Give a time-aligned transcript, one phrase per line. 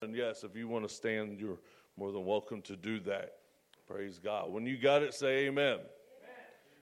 [0.00, 1.58] And yes, if you want to stand, you're
[1.96, 3.38] more than welcome to do that.
[3.88, 4.52] Praise God.
[4.52, 5.74] When you got it, say amen.
[5.74, 5.80] amen.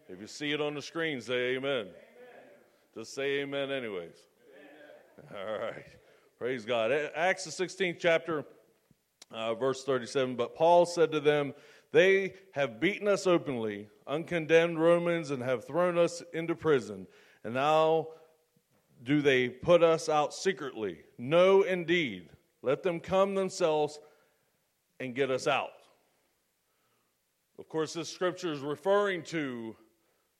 [0.08, 1.86] If you see it on the screen, say amen.
[1.86, 1.92] amen.
[2.94, 4.16] Just say amen, anyways.
[5.32, 5.46] Amen.
[5.48, 5.84] All right.
[6.38, 6.92] Praise God.
[7.14, 8.44] Acts the 16th chapter,
[9.32, 10.36] uh, verse 37.
[10.36, 11.54] But Paul said to them,
[11.92, 17.06] They have beaten us openly, uncondemned Romans, and have thrown us into prison.
[17.44, 18.08] And now
[19.02, 20.98] do they put us out secretly?
[21.16, 22.28] No, indeed.
[22.66, 24.00] Let them come themselves
[24.98, 25.70] and get us out.
[27.60, 29.76] Of course, this scripture is referring to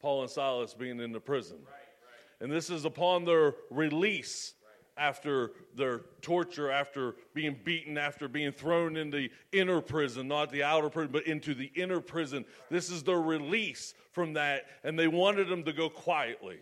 [0.00, 1.58] Paul and Silas being in the prison.
[1.58, 2.44] Right, right.
[2.44, 5.06] And this is upon their release right.
[5.06, 10.64] after their torture, after being beaten, after being thrown in the inner prison, not the
[10.64, 12.44] outer prison, but into the inner prison.
[12.72, 16.58] This is their release from that, and they wanted them to go quietly.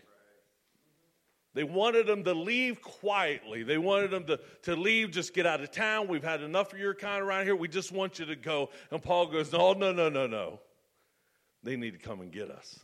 [1.55, 3.63] They wanted them to leave quietly.
[3.63, 6.09] They wanted them to, to leave, just get out of town.
[6.09, 7.55] We've had enough of your kind around here.
[7.55, 8.69] We just want you to go.
[8.91, 10.59] And Paul goes, No, no, no, no, no.
[11.63, 12.79] They need to come and get us.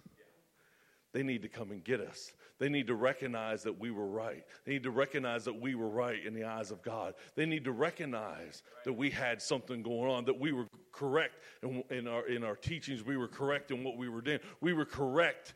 [1.11, 2.31] They need to come and get us.
[2.59, 4.45] They need to recognize that we were right.
[4.65, 7.15] They need to recognize that we were right in the eyes of God.
[7.35, 11.83] They need to recognize that we had something going on, that we were correct in,
[11.89, 13.03] in, our, in our teachings.
[13.03, 14.39] We were correct in what we were doing.
[14.61, 15.55] We were correct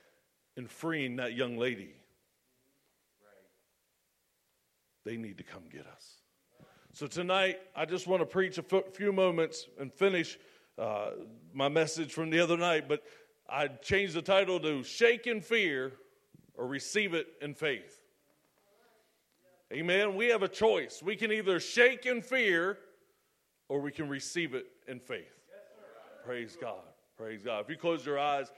[0.58, 1.94] in freeing that young lady.
[5.06, 6.16] They need to come get us.
[6.94, 10.40] So tonight, I just want to preach a few moments and finish
[10.78, 11.12] uh,
[11.54, 13.04] my message from the other night, but
[13.48, 15.94] I changed the title to Shake in Fear
[16.56, 18.02] or Receive It in Faith.
[19.74, 20.16] Amen.
[20.16, 21.02] We have a choice.
[21.04, 22.78] We can either shake in fear
[23.68, 25.26] or we can receive it in faith.
[26.24, 26.84] Praise God.
[27.18, 27.62] Praise God.
[27.62, 28.52] If you close your eyes,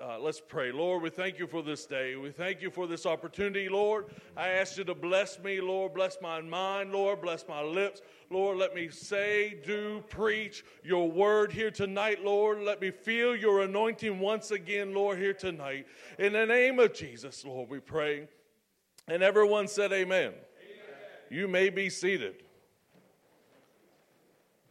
[0.00, 0.72] uh, let's pray.
[0.72, 2.16] Lord, we thank you for this day.
[2.16, 4.06] We thank you for this opportunity, Lord.
[4.36, 5.92] I ask you to bless me, Lord.
[5.92, 7.20] Bless my mind, Lord.
[7.20, 8.00] Bless my lips.
[8.30, 12.62] Lord, let me say, do, preach your word here tonight, Lord.
[12.62, 15.86] Let me feel your anointing once again, Lord, here tonight.
[16.18, 18.26] In the name of Jesus, Lord, we pray.
[19.06, 20.28] And everyone said, Amen.
[20.28, 20.34] amen.
[21.28, 22.36] You may be seated.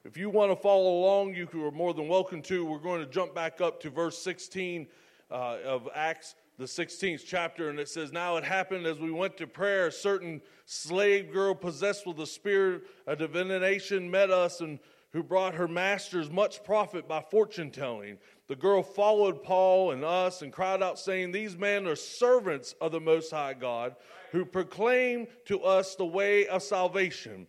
[0.05, 2.65] If you want to follow along, you are more than welcome to.
[2.65, 4.87] We're going to jump back up to verse 16
[5.31, 9.37] uh, of Acts, the 16th chapter, and it says, Now it happened as we went
[9.37, 14.79] to prayer, a certain slave girl possessed with the spirit of divination met us and
[15.11, 18.17] who brought her masters much profit by fortune telling.
[18.47, 22.91] The girl followed Paul and us and cried out, saying, These men are servants of
[22.91, 23.95] the Most High God,
[24.31, 27.47] who proclaim to us the way of salvation.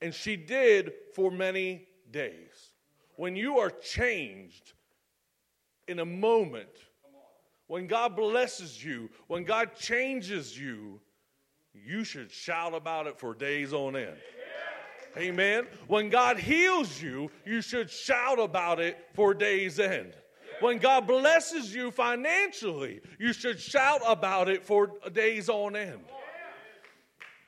[0.00, 2.72] And she did for many days.
[3.16, 4.72] When you are changed
[5.86, 6.68] in a moment,
[7.66, 11.00] when God blesses you, when God changes you,
[11.72, 14.16] you should shout about it for days on end.
[15.16, 15.66] Amen.
[15.86, 20.12] When God heals you, you should shout about it for days end.
[20.60, 26.00] When God blesses you financially, you should shout about it for days on end.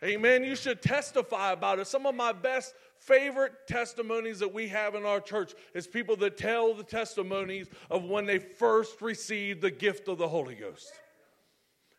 [0.05, 0.45] Amen.
[0.45, 1.87] You should testify about it.
[1.87, 6.37] Some of my best favorite testimonies that we have in our church is people that
[6.37, 10.93] tell the testimonies of when they first received the gift of the Holy Ghost.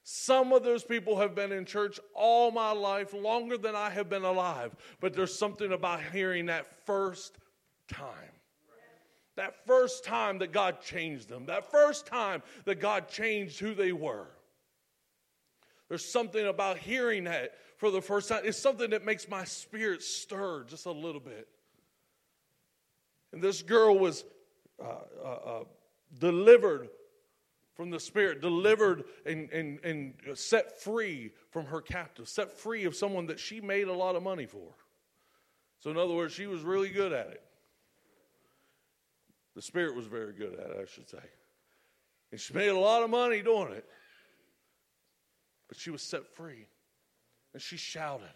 [0.04, 4.10] Some of those people have been in church all my life, longer than I have
[4.10, 7.38] been alive, but there's something about hearing that first
[7.90, 8.32] time.
[9.36, 13.92] That first time that God changed them, that first time that God changed who they
[13.92, 14.28] were.
[15.90, 18.42] There's something about hearing that for the first time.
[18.44, 21.48] It's something that makes my spirit stir just a little bit.
[23.32, 24.26] And this girl was
[24.84, 24.88] uh,
[25.24, 25.64] uh, uh,
[26.20, 26.90] delivered
[27.76, 32.96] from the spirit, delivered and, and, and set free from her captive, set free of
[32.96, 34.74] someone that she made a lot of money for.
[35.80, 37.44] So, in other words, she was really good at it.
[39.56, 41.18] The spirit was very good at it, I should say.
[42.32, 43.86] And she made a lot of money doing it.
[45.68, 46.68] But she was set free.
[47.54, 48.30] And she shouted,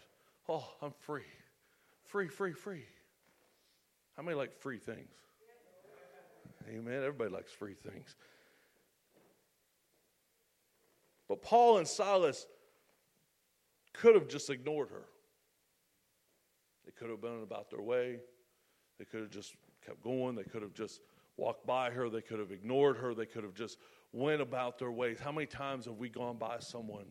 [0.48, 1.22] Oh, I'm free.
[2.04, 2.84] Free, free, free.
[4.16, 5.14] How many like free things?
[6.68, 7.02] Amen.
[7.02, 8.16] Everybody likes free things.
[11.28, 12.46] But Paul and Silas
[13.92, 15.04] could have just ignored her.
[16.84, 18.18] They could have been about their way.
[18.98, 19.54] They could have just
[19.84, 20.34] kept going.
[20.34, 21.00] They could have just
[21.36, 22.08] walked by her.
[22.08, 23.14] They could have ignored her.
[23.14, 23.78] They could have just
[24.12, 25.18] went about their ways.
[25.20, 27.06] How many times have we gone by someone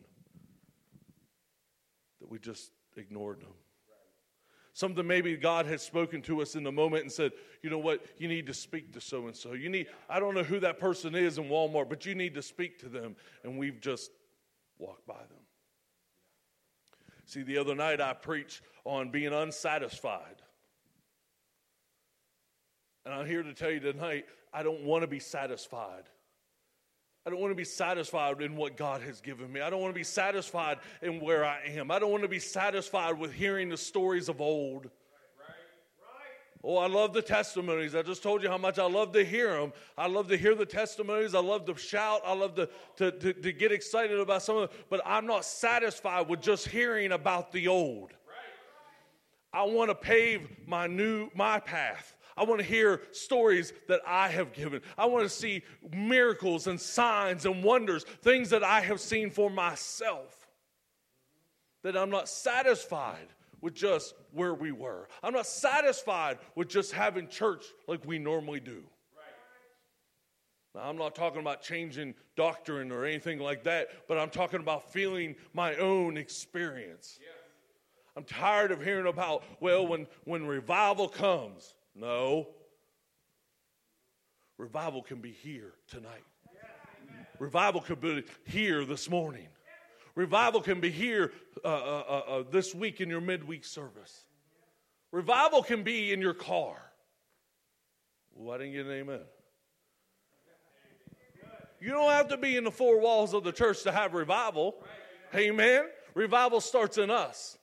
[2.32, 3.52] we just ignored them.
[4.72, 7.32] Something maybe God had spoken to us in the moment and said,
[7.62, 9.52] you know what, you need to speak to so and so.
[9.52, 12.42] You need, I don't know who that person is in Walmart, but you need to
[12.42, 13.16] speak to them.
[13.44, 14.10] And we've just
[14.78, 15.44] walked by them.
[17.26, 20.40] See, the other night I preached on being unsatisfied.
[23.04, 24.24] And I'm here to tell you tonight,
[24.54, 26.04] I don't want to be satisfied.
[27.24, 29.60] I don't want to be satisfied in what God has given me.
[29.60, 31.90] I don't want to be satisfied in where I am.
[31.90, 34.90] I don't want to be satisfied with hearing the stories of old.
[36.64, 37.96] Oh, I love the testimonies.
[37.96, 39.72] I just told you how much I love to hear them.
[39.98, 41.34] I love to hear the testimonies.
[41.34, 42.22] I love to shout.
[42.24, 44.78] I love to, to, to, to get excited about some of them.
[44.88, 48.12] But I'm not satisfied with just hearing about the old.
[49.52, 52.14] I want to pave my new my path.
[52.36, 54.80] I want to hear stories that I have given.
[54.96, 55.62] I want to see
[55.94, 60.48] miracles and signs and wonders, things that I have seen for myself.
[61.82, 63.28] That I'm not satisfied
[63.60, 65.08] with just where we were.
[65.22, 68.82] I'm not satisfied with just having church like we normally do.
[70.74, 74.90] Now, I'm not talking about changing doctrine or anything like that, but I'm talking about
[74.90, 77.18] feeling my own experience.
[78.16, 81.74] I'm tired of hearing about, well, when, when revival comes.
[81.94, 82.48] No.
[84.58, 86.24] Revival can be here tonight.
[87.38, 89.48] Revival could be here this morning.
[90.14, 91.32] Revival can be here
[91.64, 94.26] uh, uh, uh, uh, this week in your midweek service.
[95.10, 96.76] Revival can be in your car.
[98.40, 99.20] I didn't get an amen.
[101.80, 104.76] You don't have to be in the four walls of the church to have revival.
[105.34, 105.86] Amen.
[106.14, 107.58] Revival starts in us.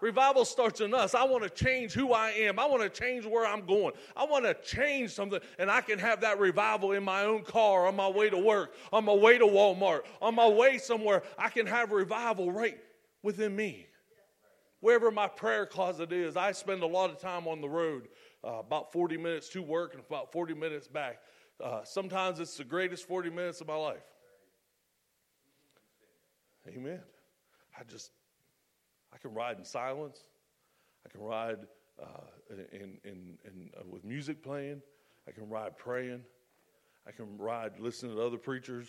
[0.00, 1.14] Revival starts in us.
[1.14, 2.58] I want to change who I am.
[2.58, 3.92] I want to change where I'm going.
[4.16, 7.86] I want to change something, and I can have that revival in my own car,
[7.86, 11.22] on my way to work, on my way to Walmart, on my way somewhere.
[11.38, 12.78] I can have revival right
[13.22, 13.86] within me.
[14.80, 18.08] Wherever my prayer closet is, I spend a lot of time on the road,
[18.44, 21.20] uh, about 40 minutes to work and about 40 minutes back.
[21.62, 24.04] Uh, sometimes it's the greatest 40 minutes of my life.
[26.68, 27.00] Amen.
[27.78, 28.10] I just
[29.26, 30.20] can ride in silence.
[31.04, 31.58] I can ride
[32.00, 32.06] uh,
[32.72, 34.82] in, in, in, uh, with music playing.
[35.26, 36.22] I can ride praying.
[37.06, 38.88] I can ride listening to other preachers.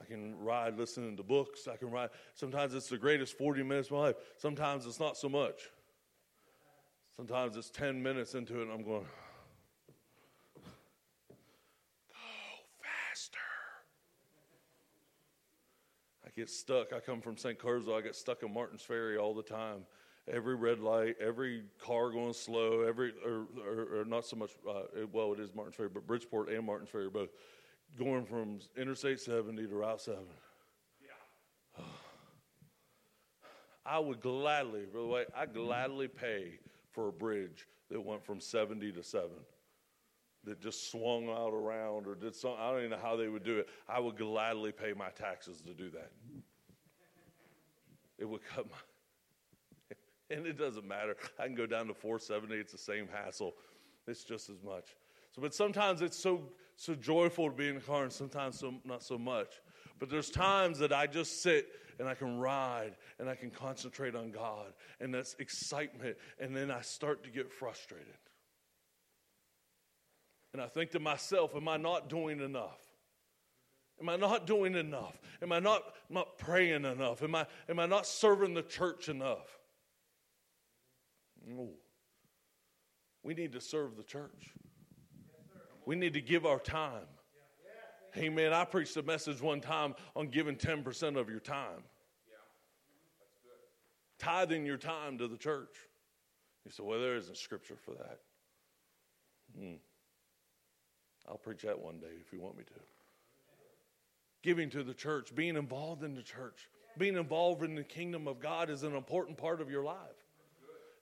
[0.00, 1.66] I can ride listening to books.
[1.66, 2.10] I can ride.
[2.34, 4.16] Sometimes it's the greatest 40 minutes of my life.
[4.36, 5.70] Sometimes it's not so much.
[7.16, 9.06] Sometimes it's 10 minutes into it and I'm going,
[16.38, 16.92] get stuck.
[16.92, 17.58] I come from St.
[17.58, 17.98] Clairsville.
[17.98, 19.84] I get stuck in Martins Ferry all the time.
[20.30, 24.50] Every red light, every car going slow, every or, or, or not so much.
[24.68, 24.82] Uh,
[25.12, 27.30] well, it is Martins Ferry, but Bridgeport and Martins Ferry both
[27.98, 30.20] going from Interstate 70 to Route 7.
[31.02, 31.84] Yeah.
[33.86, 36.58] I would gladly, by the way, I gladly pay
[36.92, 39.30] for a bridge that went from 70 to 7
[40.48, 42.58] that just swung out around or did something.
[42.60, 43.68] I don't even know how they would do it.
[43.88, 46.10] I would gladly pay my taxes to do that.
[48.18, 48.76] It would cut my.
[50.30, 51.16] And it doesn't matter.
[51.38, 52.54] I can go down to 470.
[52.56, 53.54] It's the same hassle.
[54.06, 54.94] It's just as much.
[55.30, 56.42] So, but sometimes it's so
[56.78, 59.60] so joyful to be in the car, and sometimes so, not so much.
[59.98, 61.66] But there's times that I just sit
[61.98, 66.16] and I can ride and I can concentrate on God, and that's excitement.
[66.38, 68.14] And then I start to get frustrated.
[70.52, 72.80] And I think to myself, am I not doing enough?
[74.00, 75.20] Am I not doing enough?
[75.42, 77.22] Am I not, not praying enough?
[77.22, 79.58] Am I, am I not serving the church enough?
[81.46, 81.70] No.
[83.22, 84.54] We need to serve the church.
[85.84, 87.06] We need to give our time.
[88.16, 91.82] Man, I preached a message one time on giving 10% of your time.
[94.18, 95.76] Tithing your time to the church.
[96.64, 98.18] You say, well, there isn't scripture for that.
[99.56, 99.74] Hmm.
[101.28, 102.80] I'll preach that one day if you want me to.
[104.42, 108.40] Giving to the church, being involved in the church, being involved in the kingdom of
[108.40, 109.96] God is an important part of your life.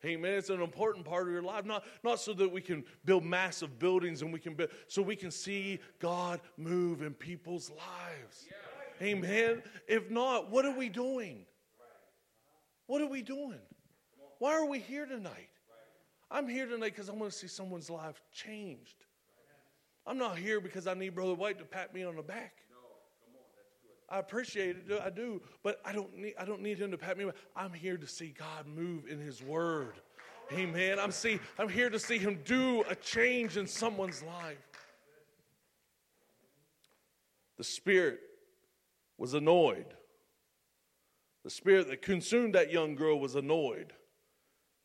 [0.05, 0.35] Amen.
[0.35, 1.65] It's an important part of your life.
[1.65, 5.17] Not, not so that we can build massive buildings and we can build, so we
[5.17, 8.47] can see God move in people's lives.
[9.01, 9.63] Amen.
[9.89, 11.47] If not, what are we doing?
[12.87, 13.61] What are we doing?
[14.39, 15.49] Why are we here tonight?
[16.31, 19.06] I'm here tonight because I want to see someone's life changed.
[20.07, 22.55] I'm not here because I need Brother White to pat me on the back.
[22.71, 22.77] No,
[23.25, 23.35] come
[24.11, 24.17] on.
[24.17, 27.19] I appreciate it, I do, but I don't need I don't need him to pat
[27.19, 27.29] me.
[27.57, 29.95] I'm here to see God move in His Word.
[30.53, 30.99] Amen.
[30.99, 34.59] I'm see I'm here to see Him do a change in someone's life.
[37.59, 38.21] The Spirit
[39.19, 39.87] was annoyed.
[41.47, 43.93] The spirit that consumed that young girl was annoyed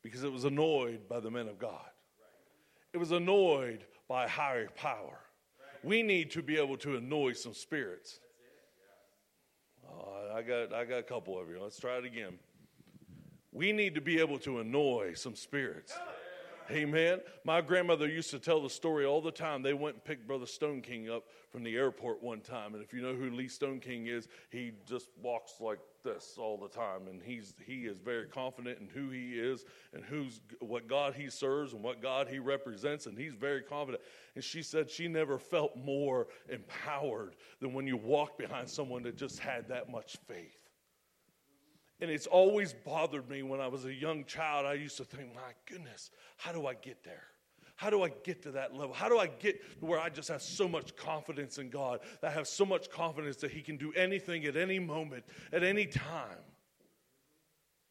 [0.03, 1.89] because it was annoyed by the men of God.
[2.93, 5.19] It was annoyed by higher power.
[5.83, 8.19] We need to be able to annoy some spirits.
[9.89, 11.63] Oh, I got, I got a couple of you.
[11.63, 12.37] Let's try it again.
[13.53, 15.93] We need to be able to annoy some spirits.
[16.71, 17.19] Amen.
[17.43, 19.61] My grandmother used to tell the story all the time.
[19.61, 22.73] They went and picked Brother Stoneking up from the airport one time.
[22.73, 26.69] And if you know who Lee Stoneking is, he just walks like this all the
[26.69, 27.07] time.
[27.09, 31.29] And he's, he is very confident in who he is and who's, what God he
[31.29, 33.05] serves and what God he represents.
[33.05, 34.01] And he's very confident.
[34.35, 39.17] And she said she never felt more empowered than when you walk behind someone that
[39.17, 40.60] just had that much faith.
[42.01, 44.65] And it's always bothered me when I was a young child.
[44.65, 47.27] I used to think, my goodness, how do I get there?
[47.75, 48.93] How do I get to that level?
[48.93, 52.29] How do I get to where I just have so much confidence in God, I
[52.29, 56.43] have so much confidence that He can do anything at any moment, at any time?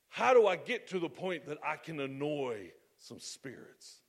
[0.08, 4.00] How do I get to the point that I can annoy some spirits?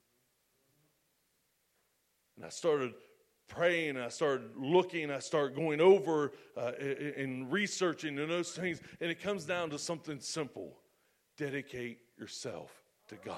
[2.38, 2.94] And I started
[3.52, 6.72] praying, I started looking, I started going over uh,
[7.18, 10.78] and researching and those things, and it comes down to something simple
[11.38, 12.72] dedicate yourself
[13.10, 13.36] to God.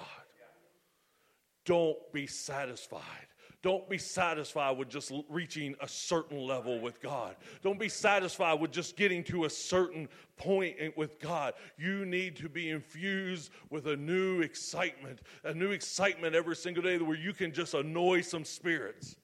[1.65, 3.27] Don't be satisfied.
[3.62, 7.38] Don't be satisfied with just reaching a certain level with God.
[7.62, 11.53] Don't be satisfied with just getting to a certain point with God.
[11.77, 16.98] You need to be infused with a new excitement, a new excitement every single day
[16.98, 19.15] where you can just annoy some spirits.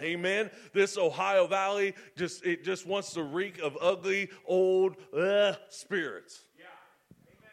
[0.00, 0.50] Amen.
[0.72, 6.44] This Ohio Valley just it just wants to reek of ugly old uh, spirits.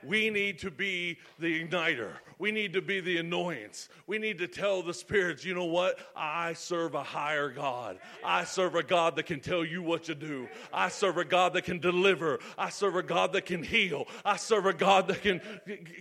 [0.05, 2.13] We need to be the igniter.
[2.37, 3.89] We need to be the annoyance.
[4.07, 5.99] We need to tell the spirits, you know what?
[6.15, 7.97] I serve a higher God.
[8.23, 10.47] I serve a God that can tell you what to do.
[10.71, 12.39] I serve a God that can deliver.
[12.57, 14.05] I serve a God that can heal.
[14.23, 15.41] I serve a God that can,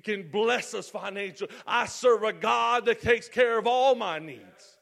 [0.02, 1.50] can bless us financially.
[1.66, 4.73] I serve a God that takes care of all my needs.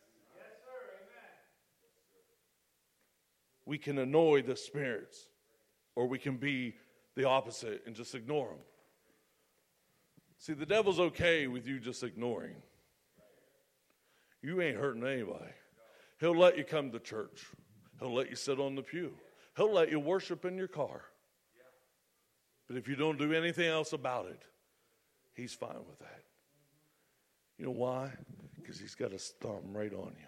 [3.64, 5.28] We can annoy the spirits,
[5.94, 6.74] or we can be
[7.14, 8.58] the opposite and just ignore them.
[10.38, 12.56] See, the devil's okay with you just ignoring.
[14.42, 15.52] You ain't hurting anybody.
[16.18, 17.46] He'll let you come to church.
[18.00, 19.12] He'll let you sit on the pew.
[19.56, 21.02] He'll let you worship in your car.
[22.66, 24.40] But if you don't do anything else about it,
[25.34, 26.22] he's fine with that.
[27.58, 28.10] You know why?
[28.60, 30.26] Because he's got a thumb right on you.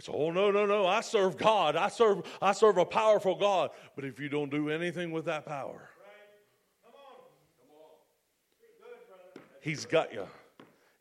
[0.00, 3.68] It's oh no no no I serve God I serve I serve a powerful God
[3.94, 5.90] but if you don't do anything with that power
[9.60, 10.26] He's got you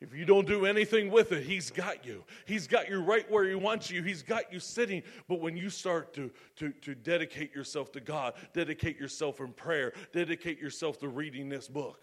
[0.02, 2.26] if you don't do anything with it, He's got you.
[2.46, 4.04] He's got you right where He wants you.
[4.04, 5.04] He's got you sitting.
[5.30, 9.92] But when you start to, to, to dedicate yourself to God, dedicate yourself in prayer,
[10.14, 12.02] dedicate yourself to reading this book,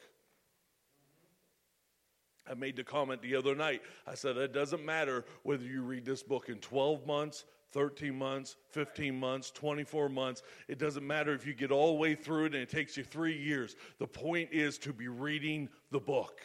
[2.48, 3.82] I made the comment the other night.
[4.06, 8.56] I said, it doesn't matter whether you read this book in 12 months, 13 months,
[8.70, 10.42] 15 months, 24 months.
[10.68, 13.04] It doesn't matter if you get all the way through it and it takes you
[13.04, 13.76] three years.
[13.98, 16.40] The point is to be reading the book.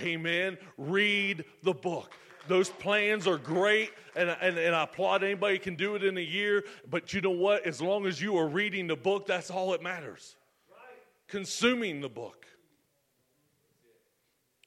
[0.00, 0.06] Yeah.
[0.06, 0.58] Amen.
[0.78, 2.12] Read the book.
[2.48, 6.20] Those plans are great, and, and, and I applaud anybody can do it in a
[6.20, 6.62] year.
[6.88, 7.66] But you know what?
[7.66, 10.36] As long as you are reading the book, that's all that matters.
[10.70, 10.78] Right.
[11.26, 12.45] Consuming the book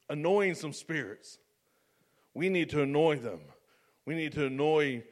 [0.10, 1.38] annoying some spirits.
[2.34, 3.42] We need to annoy them.
[4.06, 5.04] We need to annoy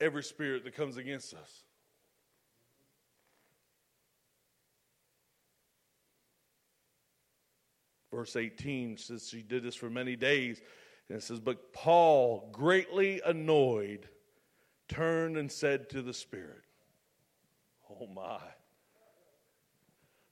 [0.00, 1.64] every spirit that comes against us.
[8.12, 10.60] Verse 18 says she did this for many days.
[11.08, 14.08] And it says, But Paul, greatly annoyed,
[14.88, 16.62] turned and said to the Spirit,
[17.90, 18.40] Oh my.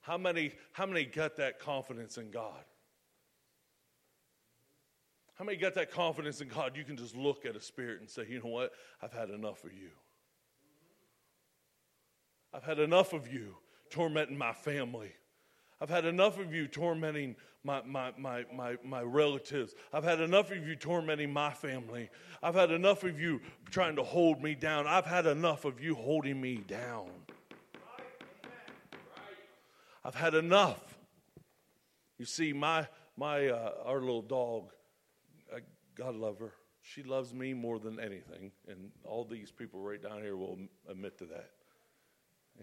[0.01, 2.65] How many, how many got that confidence in God?
[5.41, 6.77] How many got that confidence in God?
[6.77, 8.73] You can just look at a spirit and say, you know what?
[9.01, 9.89] I've had enough of you.
[12.53, 13.55] I've had enough of you
[13.89, 15.13] tormenting my family.
[15.81, 19.75] I've had enough of you tormenting my, my, my, my, my relatives.
[19.95, 22.11] I've had enough of you tormenting my family.
[22.43, 24.87] I've had enough of you trying to hold me down.
[24.87, 27.09] I've had enough of you holding me down.
[30.05, 30.99] I've had enough.
[32.19, 34.73] You see, my, my, uh, our little dog,
[35.97, 36.53] God love her.
[36.83, 38.53] She loves me more than anything.
[38.69, 41.51] And all these people right down here will admit to that.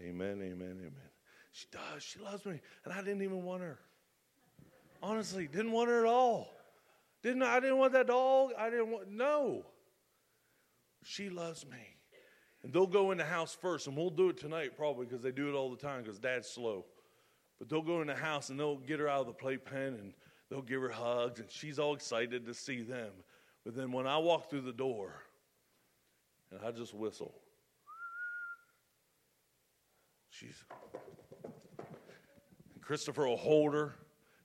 [0.00, 1.10] Amen, amen, amen.
[1.52, 2.02] She does.
[2.02, 2.60] She loves me.
[2.84, 3.78] And I didn't even want her.
[5.02, 6.50] Honestly, didn't want her at all.
[7.22, 8.52] Didn't I didn't want that dog.
[8.58, 9.64] I didn't want no.
[11.02, 11.96] She loves me.
[12.62, 15.30] And they'll go in the house first, and we'll do it tonight probably because they
[15.30, 16.84] do it all the time because dad's slow.
[17.58, 20.12] But they'll go in the house and they'll get her out of the playpen and
[20.50, 23.10] they'll give her hugs, and she's all excited to see them.
[23.64, 25.22] But then when I walk through the door
[26.50, 27.34] and I just whistle,
[30.30, 30.64] she's
[32.80, 33.94] Christopher will hold her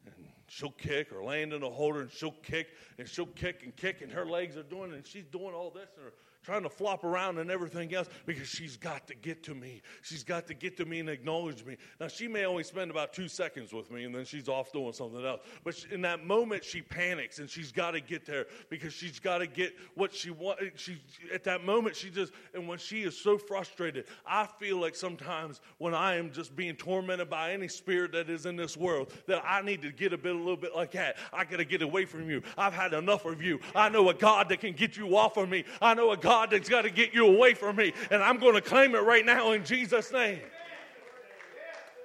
[0.05, 0.13] and
[0.47, 2.67] she'll kick or land in a holder and she'll kick
[2.97, 5.87] and she'll kick and kick and her legs are doing and she's doing all this
[5.95, 9.55] and her trying to flop around and everything else because she's got to get to
[9.55, 9.81] me.
[10.01, 11.77] She's got to get to me and acknowledge me.
[11.99, 14.93] Now, she may only spend about two seconds with me and then she's off doing
[14.93, 15.41] something else.
[15.63, 19.37] But in that moment, she panics and she's got to get there because she's got
[19.39, 20.63] to get what she wants.
[20.63, 21.01] Eh, she,
[21.33, 25.61] at that moment, she just, and when she is so frustrated, I feel like sometimes
[25.77, 29.41] when I am just being tormented by any spirit that is in this world, that
[29.47, 31.17] I need to get a bit, a little bit like that.
[31.31, 32.43] I got to get away from you.
[32.57, 33.59] I've had enough of you.
[33.73, 35.63] I know a God that can get you off of me.
[35.81, 37.93] I know a God God that's got to get you away from me.
[38.09, 40.39] And I'm going to claim it right now in Jesus' name.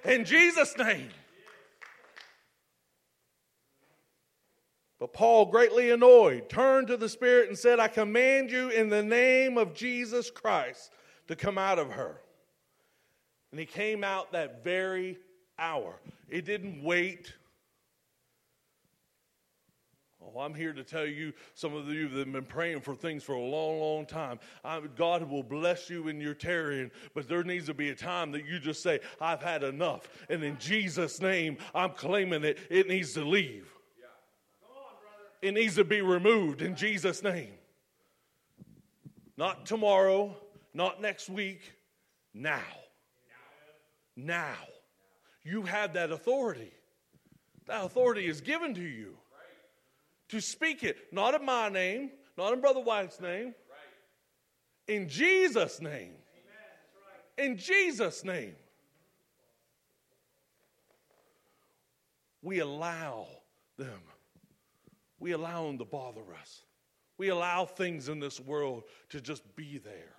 [0.04, 1.08] In Jesus' name.
[5.00, 9.02] But Paul, greatly annoyed, turned to the Spirit and said, I command you in the
[9.02, 10.90] name of Jesus Christ
[11.28, 12.20] to come out of her.
[13.50, 15.16] And he came out that very
[15.58, 15.94] hour.
[16.28, 17.32] It didn't wait
[20.34, 23.22] Oh, I'm here to tell you, some of you that have been praying for things
[23.22, 24.38] for a long, long time.
[24.64, 28.32] I, God will bless you in your tarrying, but there needs to be a time
[28.32, 30.08] that you just say, I've had enough.
[30.28, 32.58] And in Jesus' name, I'm claiming it.
[32.70, 33.72] It needs to leave.
[35.40, 37.52] it needs to be removed in Jesus' name.
[39.36, 40.36] Not tomorrow,
[40.74, 41.60] not next week,
[42.34, 42.60] now.
[44.16, 44.56] Now.
[45.44, 46.72] You have that authority.
[47.66, 49.14] That authority is given to you
[50.28, 53.54] to speak it, not in my name, not in Brother White's name,
[54.88, 56.14] in Jesus' name.
[57.36, 58.56] In Jesus' name.
[62.42, 63.26] We allow
[63.76, 64.00] them.
[65.20, 66.62] We allow them to bother us.
[67.18, 70.14] We allow things in this world to just be there.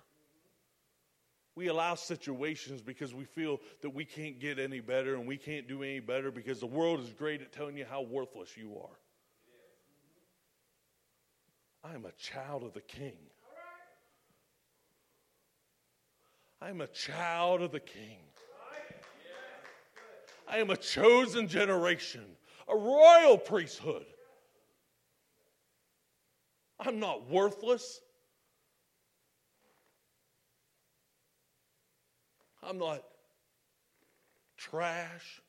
[1.56, 5.66] We allow situations because we feel that we can't get any better and we can't
[5.66, 8.96] do any better because the world is great at telling you how worthless you are.
[11.82, 13.16] I am a child of the King.
[16.60, 18.18] I am a child of the King.
[20.46, 22.24] I am a chosen generation,
[22.68, 24.04] a royal priesthood.
[26.78, 28.00] I'm not worthless.
[32.62, 33.02] I'm not
[34.58, 35.40] trash.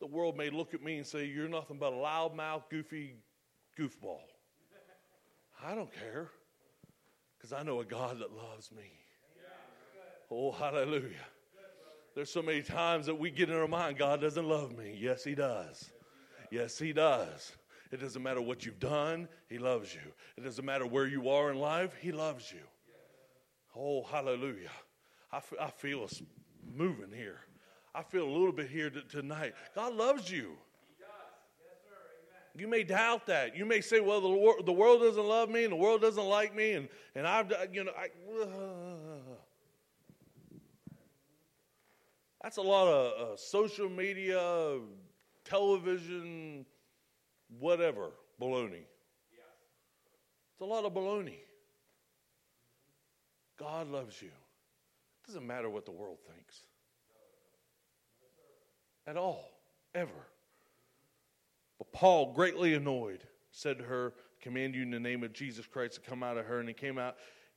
[0.00, 3.16] The world may look at me and say, You're nothing but a loudmouth, goofy
[3.78, 4.31] goofball.
[5.64, 6.28] I don't care
[7.38, 8.90] because I know a God that loves me.
[10.30, 11.26] Oh, hallelujah.
[12.14, 14.96] There's so many times that we get in our mind, God doesn't love me.
[14.98, 15.90] Yes, He does.
[16.50, 17.52] Yes, He does.
[17.90, 20.00] It doesn't matter what you've done, He loves you.
[20.36, 22.60] It doesn't matter where you are in life, He loves you.
[23.76, 24.70] Oh, hallelujah.
[25.30, 26.22] I, f- I feel us
[26.74, 27.40] moving here.
[27.94, 29.54] I feel a little bit here t- tonight.
[29.74, 30.52] God loves you.
[32.56, 33.56] You may doubt that.
[33.56, 36.54] You may say, well, the, the world doesn't love me and the world doesn't like
[36.54, 38.08] me, and, and I've, you know, I,
[38.42, 38.46] uh,
[42.42, 44.78] that's a lot of uh, social media,
[45.44, 46.66] television,
[47.58, 48.10] whatever,
[48.40, 48.84] baloney.
[50.52, 51.38] It's a lot of baloney.
[53.58, 54.28] God loves you.
[54.28, 56.60] It doesn't matter what the world thinks.
[59.06, 59.50] At all,
[59.94, 60.10] ever.
[61.82, 65.94] But Paul, greatly annoyed, said to her, Command you in the name of Jesus Christ
[65.94, 66.60] to come out of her.
[66.60, 67.16] And he came out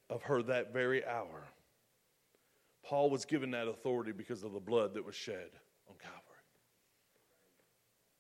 [0.10, 1.44] of her that very hour.
[2.84, 5.50] Paul was given that authority because of the blood that was shed
[5.88, 6.22] on Calvary.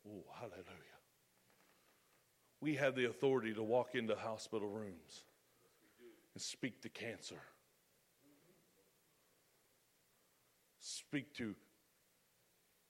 [0.07, 0.65] Oh, hallelujah.
[2.61, 5.23] We have the authority to walk into hospital rooms
[6.35, 7.41] and speak to cancer.
[10.79, 11.55] Speak to,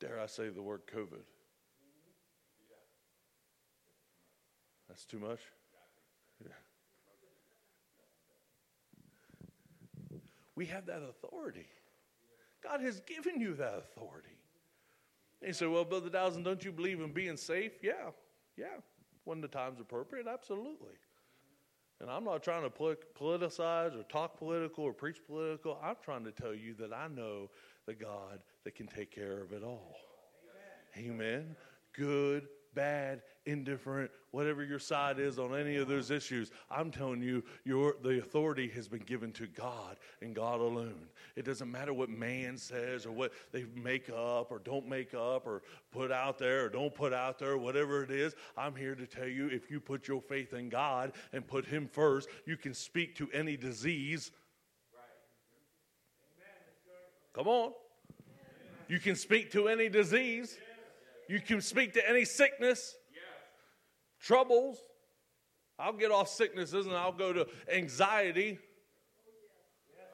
[0.01, 1.23] dare I say the word COVID.
[4.95, 5.39] That's too much?
[6.41, 6.51] Yeah.
[10.55, 11.67] We have that authority.
[12.63, 14.37] God has given you that authority.
[15.41, 17.73] And you say, Well, Brother Dowson, don't you believe in being safe?
[17.83, 18.11] Yeah,
[18.55, 18.77] yeah.
[19.25, 20.93] When the time's appropriate, absolutely.
[21.99, 25.77] And I'm not trying to politicize or talk political or preach political.
[25.83, 27.49] I'm trying to tell you that I know
[27.85, 29.97] the God that can take care of it all.
[30.97, 31.11] Amen.
[31.11, 31.55] Amen.
[31.91, 37.43] Good bad, indifferent, whatever your side is on any of those issues, I'm telling you,
[37.63, 41.07] your, the authority has been given to God and God alone.
[41.35, 45.45] It doesn't matter what man says or what they make up or don't make up
[45.45, 48.35] or put out there or don't put out there, whatever it is.
[48.57, 51.87] I'm here to tell you if you put your faith in God and put Him
[51.91, 54.31] first, you can speak to any disease.
[57.33, 57.73] Come on.
[58.87, 60.57] You can speak to any disease.
[61.27, 62.95] You can speak to any sickness.
[64.19, 64.83] Troubles.
[65.77, 68.59] I'll get off sicknesses and I'll go to anxiety.
[68.59, 70.05] Oh,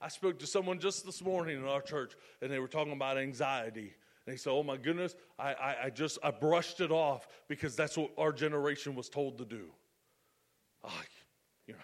[0.00, 3.16] I spoke to someone just this morning in our church, and they were talking about
[3.16, 3.94] anxiety.
[4.26, 7.74] And they said, "Oh my goodness, I, I, I just I brushed it off because
[7.74, 9.70] that's what our generation was told to do."
[10.84, 11.02] Oh,
[11.66, 11.80] you know,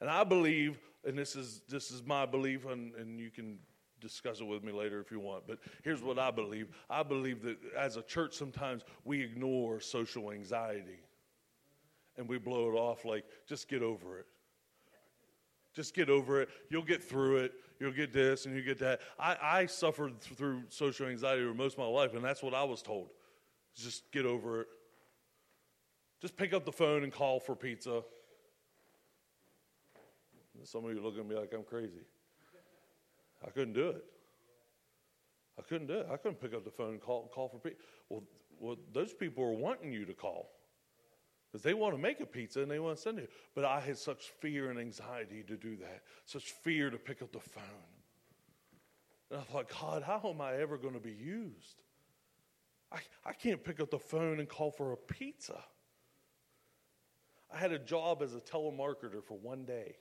[0.00, 3.58] and I believe, and this is this is my belief, and, and you can
[4.00, 5.46] discuss it with me later if you want.
[5.46, 10.32] But here's what I believe: I believe that as a church, sometimes we ignore social
[10.32, 11.00] anxiety,
[12.16, 14.26] and we blow it off like, "Just get over it."
[15.74, 16.48] Just get over it.
[16.70, 17.52] You'll get through it.
[17.78, 19.00] You'll get this and you get that.
[19.16, 22.64] I, I suffered through social anxiety for most of my life, and that's what I
[22.64, 23.10] was told.
[23.76, 24.66] Just get over it.
[26.20, 28.02] Just pick up the phone and call for pizza.
[30.64, 32.02] Some of you looking at me like I'm crazy.
[33.46, 34.04] I couldn't do it.
[35.58, 36.08] I couldn't do it.
[36.10, 37.78] I couldn't pick up the phone and call, call for pizza.
[38.08, 38.22] Well,
[38.60, 40.50] well, those people are wanting you to call
[41.50, 43.30] because they want to make a pizza and they want to send it.
[43.54, 47.32] But I had such fear and anxiety to do that, such fear to pick up
[47.32, 47.62] the phone.
[49.30, 51.82] And I thought, God, how am I ever going to be used?
[52.90, 55.62] I, I can't pick up the phone and call for a pizza.
[57.52, 59.96] I had a job as a telemarketer for one day.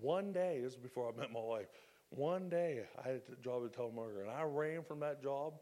[0.00, 1.66] One day, this is before I met my wife.
[2.10, 5.54] One day, I had a job as a telemarketer, and I ran from that job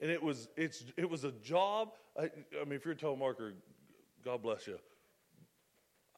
[0.00, 1.90] and it was it's it was a job.
[2.18, 3.52] I, I mean, if you're a telemarketer,
[4.24, 4.78] God bless you.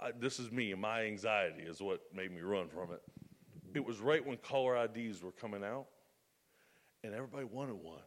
[0.00, 3.02] I, this is me, and my anxiety is what made me run from it.
[3.74, 5.86] It was right when caller IDs were coming out,
[7.04, 8.02] and everybody wanted one,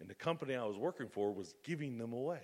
[0.00, 2.42] and the company I was working for was giving them away.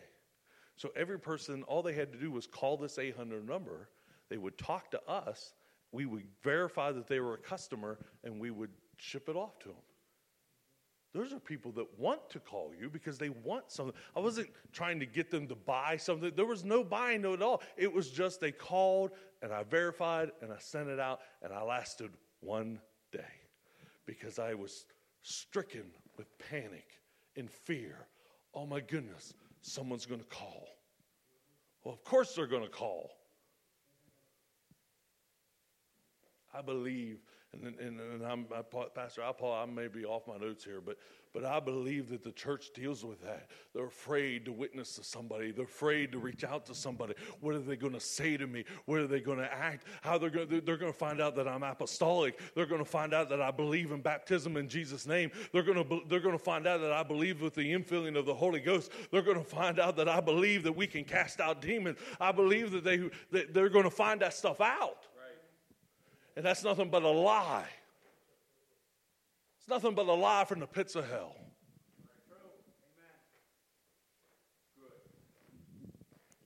[0.76, 3.88] So every person, all they had to do was call this 800 number.
[4.28, 5.54] They would talk to us.
[5.92, 9.68] We would verify that they were a customer, and we would ship it off to
[9.68, 9.76] them.
[11.14, 13.94] Those are people that want to call you because they want something.
[14.16, 16.32] I wasn't trying to get them to buy something.
[16.34, 17.62] There was no buying at all.
[17.76, 21.62] It was just they called and I verified and I sent it out and I
[21.62, 22.10] lasted
[22.40, 22.80] one
[23.12, 23.20] day
[24.06, 24.86] because I was
[25.22, 25.84] stricken
[26.16, 27.00] with panic
[27.36, 28.08] and fear.
[28.52, 30.66] Oh my goodness, someone's going to call.
[31.84, 33.10] Well, of course they're going to call.
[36.54, 37.18] I believe
[37.62, 38.62] and, and, and I'm, I,
[38.94, 40.98] Pastor, I, Paul, I may be off my notes here, but,
[41.32, 43.48] but I believe that the church deals with that.
[43.74, 45.50] They're afraid to witness to somebody.
[45.50, 47.14] They're afraid to reach out to somebody.
[47.40, 48.64] What are they going to say to me?
[48.86, 49.86] What are they going to act?
[50.02, 52.40] How they're going to, they're going to find out that I'm apostolic.
[52.54, 55.30] They're going to find out that I believe in baptism in Jesus' name.
[55.52, 58.26] They're going to, they're going to find out that I believe with the infilling of
[58.26, 58.90] the Holy Ghost.
[59.10, 61.98] They're going to find out that I believe that we can cast out demons.
[62.20, 65.03] I believe that, they, that they're going to find that stuff out.
[66.36, 67.68] And that's nothing but a lie.
[69.58, 71.36] It's nothing but a lie from the pits of hell.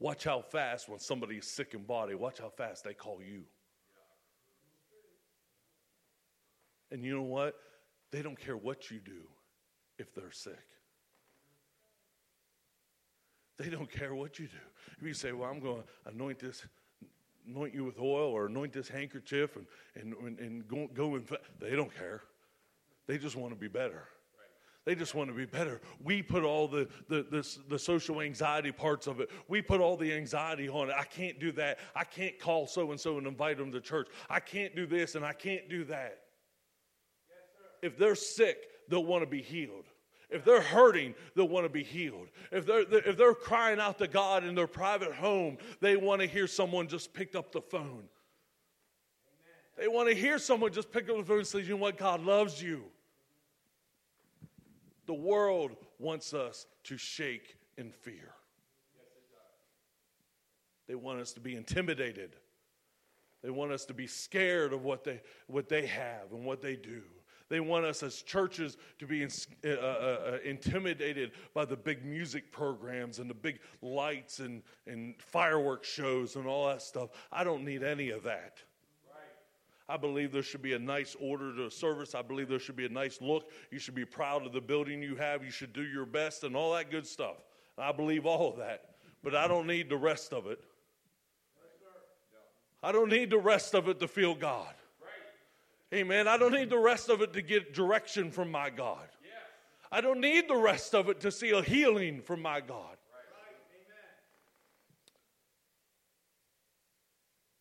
[0.01, 3.43] Watch how fast, when somebody is sick in body, watch how fast they call you.
[6.93, 7.57] And you know what?
[8.11, 9.27] They don't care what you do
[9.99, 10.55] if they're sick.
[13.59, 14.57] They don't care what you do.
[15.01, 16.65] If you say, Well, I'm going to anoint this
[17.49, 21.29] anoint you with oil or anoint this handkerchief and, and, and, and go, go and
[21.61, 22.23] they don't care.
[23.07, 24.05] They just want to be better.
[24.85, 25.83] They just want to be better.
[26.03, 29.29] We put all the, the, the, the, social anxiety parts of it.
[29.47, 30.95] We put all the anxiety on it.
[30.97, 31.79] I can't do that.
[31.95, 34.09] I can't call so and so and invite them to church.
[34.31, 36.21] I can't do this and I can't do that.
[37.29, 38.57] Yes, if they're sick,
[38.89, 39.85] they'll want to be healed.
[40.31, 42.29] If they're hurting, they'll want to be healed.
[42.53, 46.27] If they're, if they're crying out to God in their private home, they want to
[46.27, 48.05] hear someone just pick up the phone.
[49.79, 51.97] They want to hear someone just pick up the phone and say, you know what?
[51.97, 52.85] God loves you.
[55.07, 58.35] The world wants us to shake in fear.
[60.89, 62.37] They want us to be intimidated.
[63.43, 66.77] They want us to be scared of what they, what they have and what they
[66.77, 67.03] do.
[67.49, 69.31] They want us as churches to be in,
[69.65, 75.15] uh, uh, uh, intimidated by the big music programs and the big lights and, and
[75.19, 77.11] fireworks shows and all that stuff.
[77.33, 78.59] I don't need any of that.
[79.91, 82.15] I believe there should be a nice order to a service.
[82.15, 83.51] I believe there should be a nice look.
[83.71, 85.43] You should be proud of the building you have.
[85.43, 87.37] You should do your best and all that good stuff.
[87.79, 88.97] I believe all of that.
[89.25, 90.63] But I don't need the rest of it.
[92.83, 94.75] I don't need the rest of it to feel God.
[95.95, 96.29] Amen.
[96.29, 99.09] I don't need the rest of it to get direction from my God.
[99.91, 102.97] I don't need the rest of it to see a healing from my God.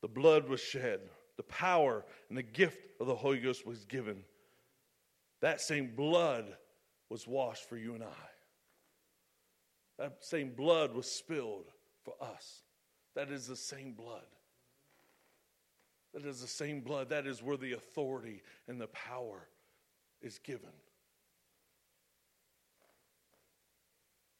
[0.01, 0.99] The blood was shed,
[1.37, 4.23] the power and the gift of the Holy Ghost was given.
[5.41, 6.55] That same blood
[7.09, 8.29] was washed for you and I.
[9.99, 11.71] That same blood was spilled
[12.03, 12.63] for us.
[13.15, 14.25] That is the same blood.
[16.17, 17.09] That is the same blood.
[17.09, 19.47] That is where the authority and the power
[20.19, 20.71] is given.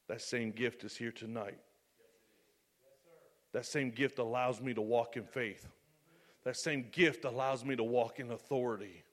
[0.08, 1.60] That same gift is here tonight.
[3.52, 5.68] That same gift allows me to walk in faith.
[6.42, 9.04] That same gift allows me to walk in authority.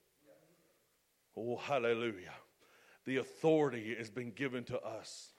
[1.38, 2.34] Oh, hallelujah.
[3.06, 5.34] The authority has been given to us.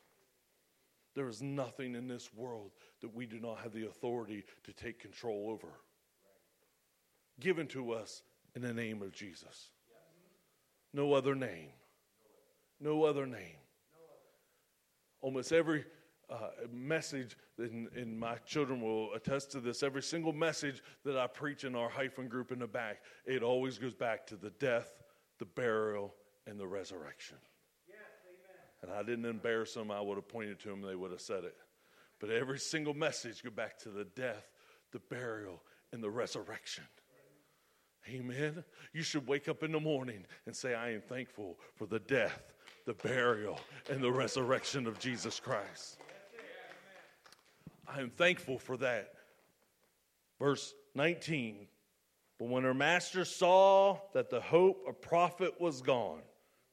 [1.17, 5.01] There is nothing in this world that we do not have the authority to take
[5.01, 5.73] control over.
[7.39, 8.23] Given to us
[8.55, 9.71] in the name of Jesus.
[10.93, 11.71] No other name.
[12.81, 13.59] No other name.
[15.21, 15.85] Almost every
[16.31, 21.27] uh, message, and, and my children will attest to this, every single message that I
[21.27, 24.91] preach in our hyphen group in the back, it always goes back to the death,
[25.39, 26.15] the burial,
[26.47, 27.37] and the resurrection.
[27.89, 27.99] Yes,
[28.83, 31.45] and I didn't embarrass them, I would have pointed to them, they would have said
[31.45, 31.57] it.
[32.19, 34.51] But every single message go back to the death,
[34.93, 36.85] the burial, and the resurrection.
[38.09, 38.63] Amen.
[38.93, 42.53] You should wake up in the morning and say, I am thankful for the death,
[42.85, 43.59] the burial,
[43.91, 45.99] and the resurrection of Jesus Christ.
[47.89, 49.13] I am thankful for that.
[50.39, 51.67] Verse 19.
[52.39, 56.21] But when her master saw that the hope of profit was gone,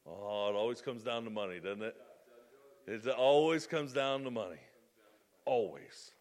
[0.06, 1.96] oh, it always comes down to money, doesn't it?
[2.86, 4.60] It always comes down to money.
[5.46, 6.12] Always.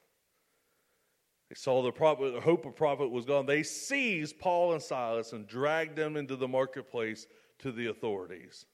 [1.54, 3.46] They saw the, profit, the hope of profit was gone.
[3.46, 7.28] They seized Paul and Silas and dragged them into the marketplace
[7.60, 8.66] to the authorities.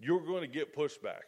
[0.00, 1.22] You're going to get pushback.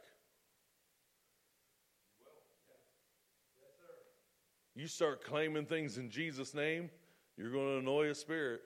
[4.74, 6.90] You start claiming things in Jesus' name,
[7.36, 8.62] you're going to annoy a spirit.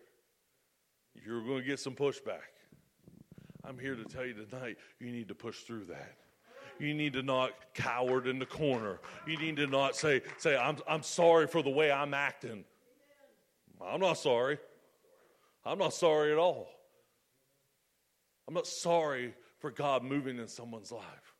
[1.26, 2.56] You're going to get some pushback.
[3.64, 6.21] I'm here to tell you tonight, you need to push through that.
[6.78, 8.98] You need to not coward in the corner.
[9.26, 12.64] You need to not say, say I'm, I'm sorry for the way I'm acting.
[13.80, 14.58] I'm not sorry.
[15.64, 16.68] I'm not sorry at all.
[18.48, 21.34] I'm not sorry for God moving in someone's life.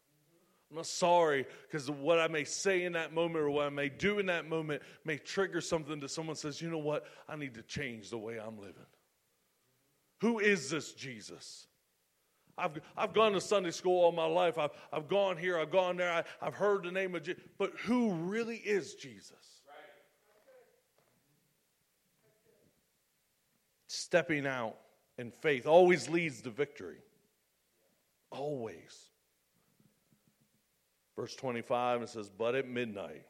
[0.70, 3.90] I'm not sorry because what I may say in that moment or what I may
[3.90, 7.04] do in that moment may trigger something to someone says, you know what?
[7.28, 8.86] I need to change the way I'm living.
[10.22, 11.66] Who is this Jesus?
[12.58, 14.58] I've, I've gone to Sunday school all my life.
[14.58, 17.42] I've, I've gone here, I've gone there, I, have heard the name of Jesus.
[17.58, 19.62] But who really is Jesus?
[23.86, 24.76] Stepping out
[25.18, 26.98] in faith always leads to victory.
[28.30, 29.10] Always.
[31.16, 33.26] Verse 25, it says, But at midnight,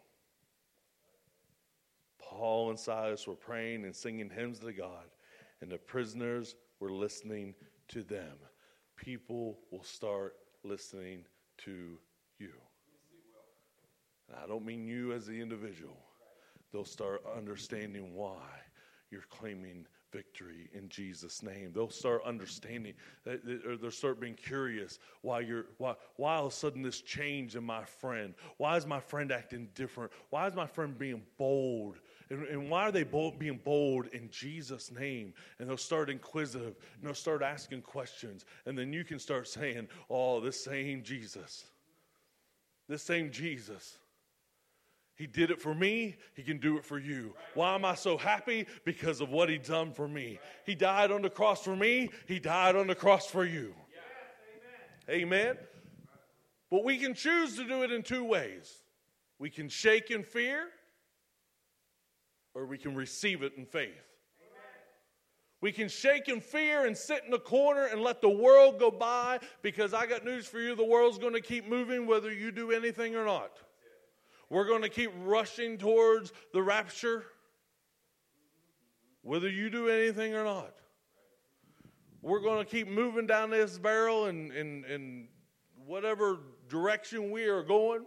[2.20, 5.04] Paul and Silas were praying and singing hymns to God,
[5.60, 7.54] and the prisoners were listening
[7.88, 8.38] to them.
[9.02, 11.24] People will start listening
[11.58, 11.98] to
[12.38, 12.52] you.
[14.28, 15.98] And I don't mean you as the individual,
[16.72, 18.38] they'll start understanding why
[19.10, 21.72] you're claiming victory in Jesus' name.
[21.74, 22.94] They'll start understanding,
[23.26, 27.56] or they'll start being curious why you're why why all of a sudden this change
[27.56, 28.34] in my friend?
[28.58, 30.12] Why is my friend acting different?
[30.30, 31.98] Why is my friend being bold?
[32.32, 35.34] And, and why are they bold, being bold in Jesus' name?
[35.58, 38.44] And they'll start inquisitive and they'll start asking questions.
[38.66, 41.64] And then you can start saying, Oh, this same Jesus.
[42.88, 43.98] This same Jesus
[45.14, 47.34] he did it for me, He can do it for you.
[47.54, 48.66] Why am I so happy?
[48.84, 50.38] Because of what He done for me.
[50.64, 53.74] He died on the cross for me, He died on the cross for you.
[55.08, 55.22] amen.
[55.22, 55.58] amen.
[56.70, 58.82] But we can choose to do it in two ways
[59.38, 60.68] we can shake in fear,
[62.54, 64.12] or we can receive it in faith.
[65.62, 68.90] We can shake in fear and sit in the corner and let the world go
[68.90, 72.50] by because I got news for you the world's going to keep moving whether you
[72.50, 73.58] do anything or not.
[74.50, 77.24] We're going to keep rushing towards the rapture,
[79.22, 80.74] whether you do anything or not.
[82.22, 85.28] We're going to keep moving down this barrel in, in
[85.86, 88.04] whatever direction we are going.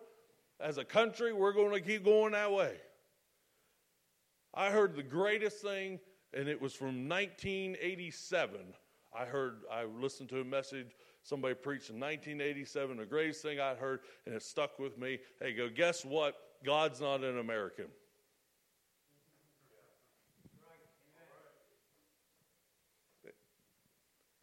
[0.59, 2.75] As a country, we're going to keep going that way.
[4.55, 5.99] I heard the greatest thing,
[6.33, 8.59] and it was from 1987.
[9.17, 13.73] I heard, I listened to a message Somebody preached in 1987, the greatest thing I
[13.73, 15.17] heard, and it stuck with me.
[15.41, 16.35] Hey, go, guess what?
[16.63, 17.85] God's not an American.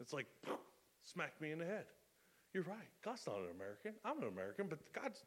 [0.01, 0.27] It's like,
[1.03, 1.85] smack me in the head.
[2.53, 2.89] You're right.
[3.01, 3.93] God's not an American.
[4.03, 5.23] I'm an American, but God's.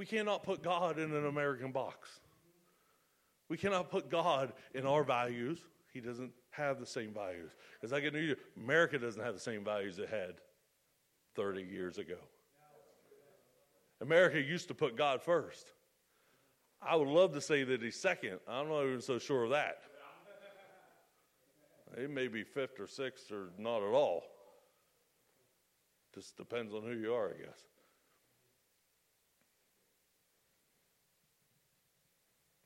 [0.00, 2.20] We cannot put God in an American box.
[3.50, 5.58] We cannot put God in our values.
[5.92, 7.50] He doesn't have the same values.
[7.74, 10.36] Because I can tell you, America doesn't have the same values it had
[11.36, 12.16] 30 years ago.
[14.00, 15.70] America used to put God first.
[16.80, 18.38] I would love to say that he's second.
[18.48, 19.82] I'm not even so sure of that.
[21.98, 24.22] He may be fifth or sixth or not at all.
[26.14, 27.60] Just depends on who you are, I guess.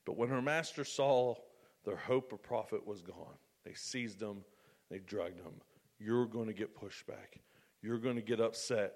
[0.05, 1.35] But when her master saw
[1.83, 4.43] their hope of profit was gone, they seized him,
[4.89, 5.53] they drugged him.
[5.99, 7.39] You're going to get pushback.
[7.81, 8.93] You're going to get upset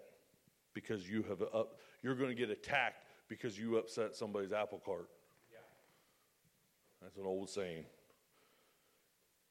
[0.74, 5.10] because you have up, you're going to get attacked because you upset somebody's apple cart.
[5.52, 5.58] Yeah.
[7.02, 7.86] That's an old saying.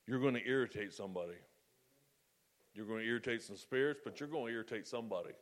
[0.07, 1.37] You're going to irritate somebody.
[2.75, 5.33] You're going to irritate some spirits, but you're going to irritate somebody.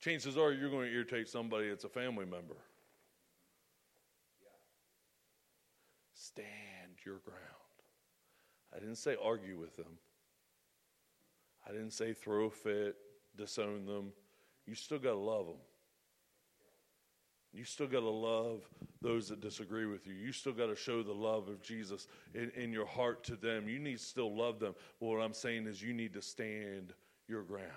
[0.00, 2.56] Chances are you're going to irritate somebody that's a family member.
[6.34, 7.38] Stand your ground.
[8.74, 9.98] I didn't say argue with them.
[11.68, 12.96] I didn't say throw a fit,
[13.36, 14.12] disown them.
[14.66, 15.56] You still got to love them.
[17.52, 18.62] You still got to love
[19.02, 20.14] those that disagree with you.
[20.14, 23.68] You still got to show the love of Jesus in, in your heart to them.
[23.68, 24.74] You need to still love them.
[25.00, 26.94] But what I'm saying is, you need to stand
[27.28, 27.68] your ground.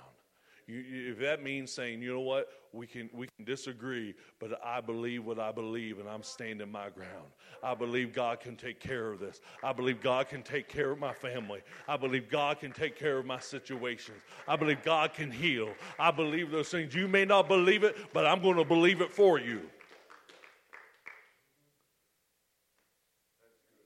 [0.68, 4.82] You, if that means saying, you know what, we can, we can disagree, but I
[4.82, 7.28] believe what I believe and I'm standing my ground.
[7.64, 9.42] I believe God can take care of this.
[9.64, 11.62] I believe God can take care of my family.
[11.88, 14.18] I believe God can take care of my situations.
[14.48, 15.70] I believe God can heal.
[16.00, 16.96] I believe those things.
[16.96, 19.62] You may not believe it, but I'm going to believe it for you.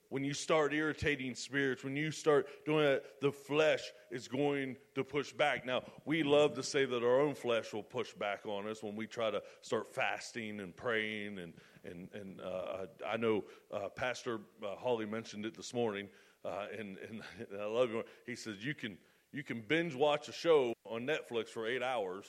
[0.10, 5.04] When you start irritating spirits, when you start doing that, the flesh is going to
[5.04, 5.66] push back.
[5.66, 8.96] Now, we love to say that our own flesh will push back on us when
[8.96, 11.38] we try to start fasting and praying.
[11.38, 16.10] And, and, and uh, I know uh, Pastor uh, Holly mentioned it this morning,
[16.44, 17.22] uh, and, and
[17.62, 18.08] I love it.
[18.26, 18.98] He says, you can,
[19.32, 22.26] you can binge watch a show on Netflix for eight hours,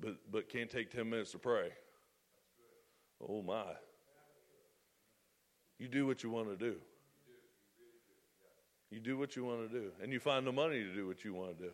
[0.00, 1.70] but, but can't take 10 minutes to pray.
[3.20, 3.74] Oh, my.
[5.82, 6.76] You do what you want to do.
[8.92, 9.90] You do what you want to do.
[10.00, 11.70] And you find the money to do what you want to do.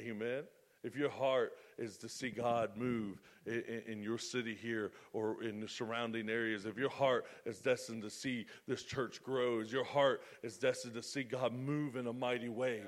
[0.00, 0.42] Amen.
[0.82, 5.60] If your heart is to see God move in, in, your city here or in
[5.60, 9.84] the surrounding areas, if your heart is destined to see this church grow, as your
[9.84, 12.82] heart is destined to see God move in a mighty way,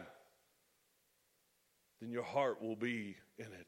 [2.00, 3.66] then your heart will be in it.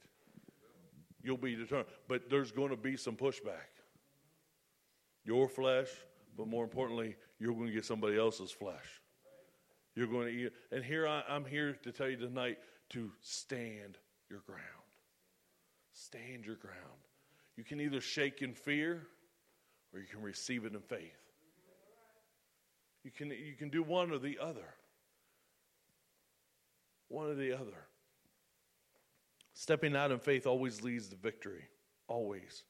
[1.22, 1.88] You'll be determined.
[2.08, 3.73] But there's going to be some pushback
[5.24, 5.88] your flesh,
[6.36, 9.02] but more importantly, you're going to get somebody else's flesh.
[9.94, 10.52] You're going to eat.
[10.72, 12.58] And here I, I'm here to tell you tonight
[12.90, 14.60] to stand your ground.
[15.92, 16.76] Stand your ground.
[17.56, 19.06] You can either shake in fear
[19.92, 21.20] or you can receive it in faith.
[23.04, 24.74] You can, you can do one or the other.
[27.08, 27.86] One or the other.
[29.52, 31.62] Stepping out in faith always leads to victory.
[32.08, 32.64] Always.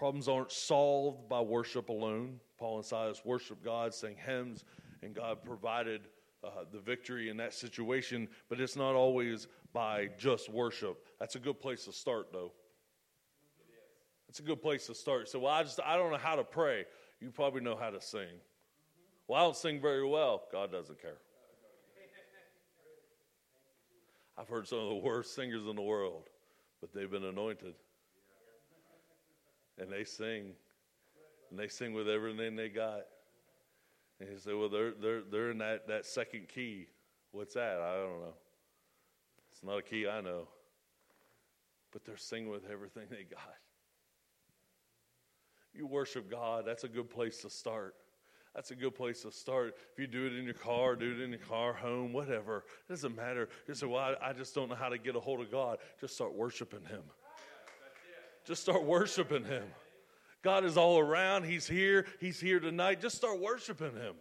[0.00, 2.40] Problems aren't solved by worship alone.
[2.58, 4.64] Paul and Silas worshiped God, sang hymns,
[5.02, 6.08] and God provided
[6.42, 11.06] uh, the victory in that situation, but it's not always by just worship.
[11.18, 12.50] That's a good place to start, though.
[14.26, 15.28] That's a good place to start.
[15.28, 16.86] So, well, I just I don't know how to pray.
[17.20, 18.40] You probably know how to sing.
[19.28, 20.44] Well, I don't sing very well.
[20.50, 21.18] God doesn't care.
[24.38, 26.30] I've heard some of the worst singers in the world,
[26.80, 27.74] but they've been anointed
[29.80, 30.52] and they sing,
[31.50, 33.02] and they sing with everything they got.
[34.20, 36.86] And he said, "Well, they're they're they're in that that second key.
[37.32, 37.80] What's that?
[37.80, 38.34] I don't know.
[39.50, 40.48] It's not a key I know,
[41.92, 43.56] but they're singing with everything they got.
[45.72, 46.64] You worship God.
[46.66, 47.94] That's a good place to start."
[48.54, 49.76] That's a good place to start.
[49.92, 52.64] If you do it in your car, do it in your car, home, whatever.
[52.88, 53.48] It doesn't matter.
[53.68, 55.78] You say, well, I, I just don't know how to get a hold of God.
[56.00, 57.02] Just start worshiping Him.
[58.50, 59.62] Just start worshiping Him.
[60.42, 61.44] God is all around.
[61.44, 62.04] He's here.
[62.18, 63.00] He's here tonight.
[63.00, 64.14] Just start worshiping Him.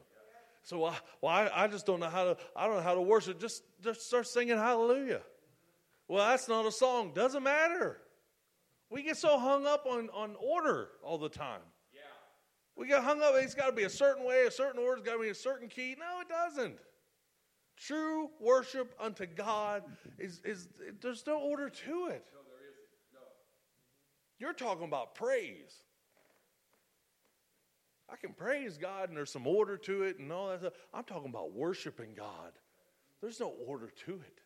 [0.61, 2.37] So, I, well, I, I just don't know how to.
[2.55, 3.39] I don't know how to worship.
[3.41, 5.21] Just, just start singing Hallelujah.
[6.07, 7.13] Well, that's not a song.
[7.15, 8.01] Doesn't matter.
[8.91, 11.61] We get so hung up on, on order all the time.
[11.91, 12.01] Yeah.
[12.75, 13.33] We get hung up.
[13.33, 14.97] It's got to be a certain way, a certain order.
[14.97, 15.95] It's got to be a certain key.
[15.99, 16.77] No, it doesn't.
[17.77, 19.85] True worship unto God
[20.19, 20.67] is, is
[21.01, 22.23] there's no order to it.
[24.39, 25.83] You're talking about praise.
[28.11, 30.73] I can praise God and there's some order to it and all that stuff.
[30.93, 32.53] I'm talking about worshiping God.
[33.21, 34.39] There's no order to it.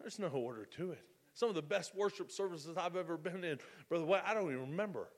[0.00, 1.04] There's no order to it.
[1.34, 3.58] Some of the best worship services I've ever been in,
[3.88, 5.08] Brother I don't even remember.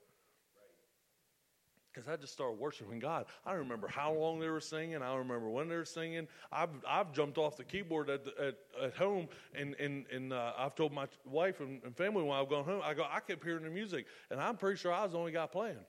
[1.93, 3.25] Because I just started worshiping God.
[3.45, 4.95] I don't remember how long they were singing.
[4.95, 6.27] I don't remember when they were singing.
[6.51, 10.75] I've, I've jumped off the keyboard at, at, at home, and, and, and uh, I've
[10.75, 13.63] told my wife and, and family when I've gone home, I go, I kept hearing
[13.63, 15.85] the music, and I'm pretty sure I was the only guy playing.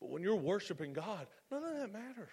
[0.00, 2.30] But when you're worshiping God, none of that matters.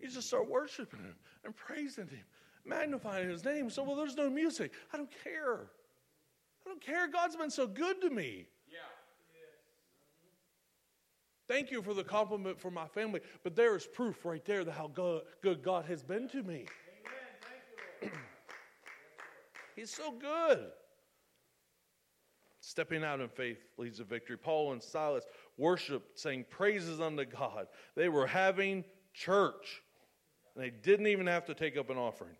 [0.00, 2.24] You just start worshiping Him and praising Him,
[2.64, 3.70] magnifying His name.
[3.70, 4.72] So, well, there's no music.
[4.92, 5.70] I don't care.
[6.64, 7.08] I don't care.
[7.08, 8.46] God's been so good to me.
[11.48, 14.72] Thank you for the compliment for my family, but there is proof right there that
[14.72, 16.66] how good, good God has been to me.
[18.02, 18.10] You,
[19.76, 20.70] He's so good.
[22.60, 24.36] Stepping out in faith leads to victory.
[24.36, 25.24] Paul and Silas
[25.56, 27.68] worshiped, saying praises unto God.
[27.94, 28.84] They were having
[29.14, 29.82] church,
[30.54, 32.34] and they didn't even have to take up an offering.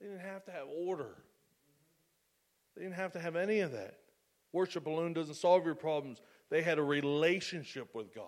[0.00, 1.16] They didn't have to have order.
[2.80, 3.96] They didn't have to have any of that.
[4.54, 6.22] Worship alone doesn't solve your problems.
[6.48, 8.24] They had a relationship with God.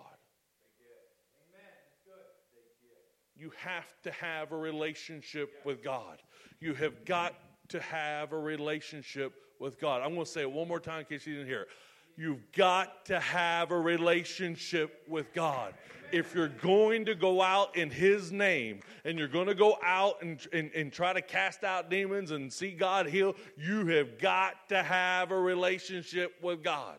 [3.35, 6.19] You have to have a relationship with God.
[6.61, 7.33] You have got
[7.71, 10.03] to have a relationship with God.
[10.03, 11.69] I'm going to say it one more time in case you didn't hear it.
[12.17, 15.75] You've got to have a relationship with God.
[16.13, 20.21] If you're going to go out in His name and you're going to go out
[20.21, 24.69] and, and, and try to cast out demons and see God heal, you have got
[24.69, 26.99] to have a relationship with God.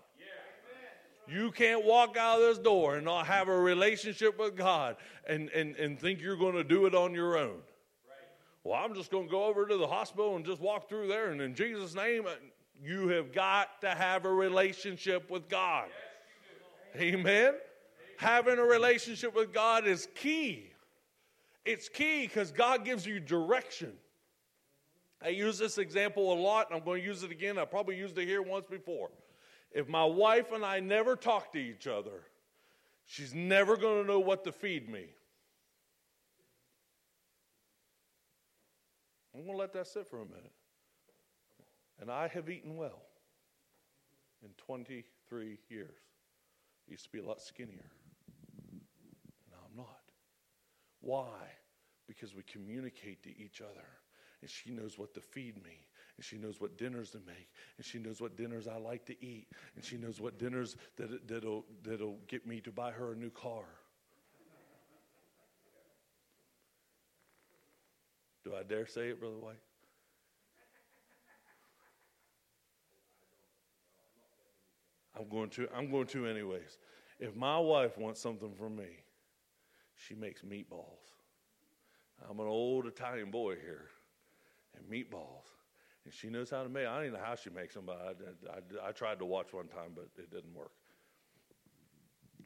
[1.28, 4.97] You can't walk out of this door and not have a relationship with God
[5.28, 7.59] and, and, and think you're going to do it on your own.
[8.64, 11.32] Well, I'm just going to go over to the hospital and just walk through there,
[11.32, 12.26] and in Jesus' name,
[12.82, 15.88] you have got to have a relationship with God.
[16.95, 17.53] Yes, Amen.
[18.17, 20.71] Having a relationship with God is key.
[21.65, 23.93] It's key because God gives you direction.
[25.24, 27.57] I use this example a lot, and I'm going to use it again.
[27.57, 29.09] I probably used it here once before.
[29.71, 32.26] If my wife and I never talk to each other,
[33.05, 35.05] she's never going to know what to feed me.
[39.34, 40.51] I'm going to let that sit for a minute.
[42.04, 43.01] And I have eaten well
[44.43, 45.89] in 23 years.
[46.86, 47.91] I used to be a lot skinnier.
[49.49, 50.01] Now I'm not.
[50.99, 51.32] Why?
[52.06, 53.88] Because we communicate to each other.
[54.41, 55.88] And she knows what to feed me.
[56.18, 57.47] And she knows what dinners to make.
[57.78, 59.47] And she knows what dinners I like to eat.
[59.78, 63.30] And she knows what dinners that, that'll, that'll get me to buy her a new
[63.30, 63.64] car.
[68.43, 69.62] Do I dare say it, Brother White?
[75.18, 75.68] I'm going to.
[75.76, 76.80] I'm going to anyways.
[77.20, 79.03] If my wife wants something from me,
[79.95, 81.14] she makes meatballs.
[82.30, 83.89] I'm an old Italian boy here,
[84.78, 85.45] and meatballs,
[86.05, 86.88] and she knows how to make.
[86.88, 88.18] I don't even know how she makes them, but
[88.49, 90.72] I, I, I tried to watch one time, but it didn't work.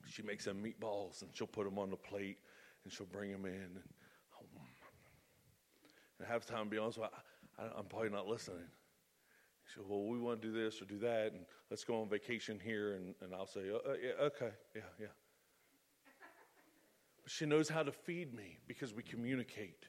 [0.05, 2.37] She makes them meatballs, and she'll put them on the plate,
[2.83, 3.83] and she'll bring them in, and,
[4.41, 4.61] oh,
[6.19, 8.63] and half the time, be honest, I, I, I'm probably not listening.
[9.67, 12.09] She said, Well, we want to do this or do that, and let's go on
[12.09, 12.93] vacation here.
[12.93, 15.07] And, and I'll say, uh, uh, yeah, Okay, yeah, yeah.
[17.23, 19.87] But she knows how to feed me because we communicate.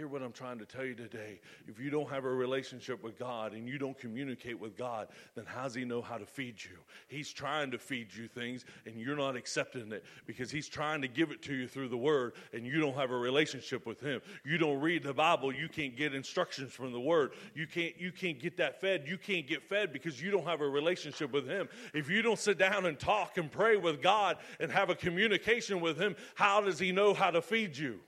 [0.00, 1.38] Hear what I'm trying to tell you today.
[1.68, 5.44] If you don't have a relationship with God and you don't communicate with God, then
[5.44, 6.78] how does He know how to feed you?
[7.08, 11.06] He's trying to feed you things and you're not accepting it because He's trying to
[11.06, 14.22] give it to you through the Word and you don't have a relationship with Him.
[14.42, 17.32] You don't read the Bible, you can't get instructions from the Word.
[17.54, 19.04] You can't, you can't get that fed.
[19.06, 21.68] You can't get fed because you don't have a relationship with Him.
[21.92, 25.78] If you don't sit down and talk and pray with God and have a communication
[25.78, 28.00] with Him, how does He know how to feed you?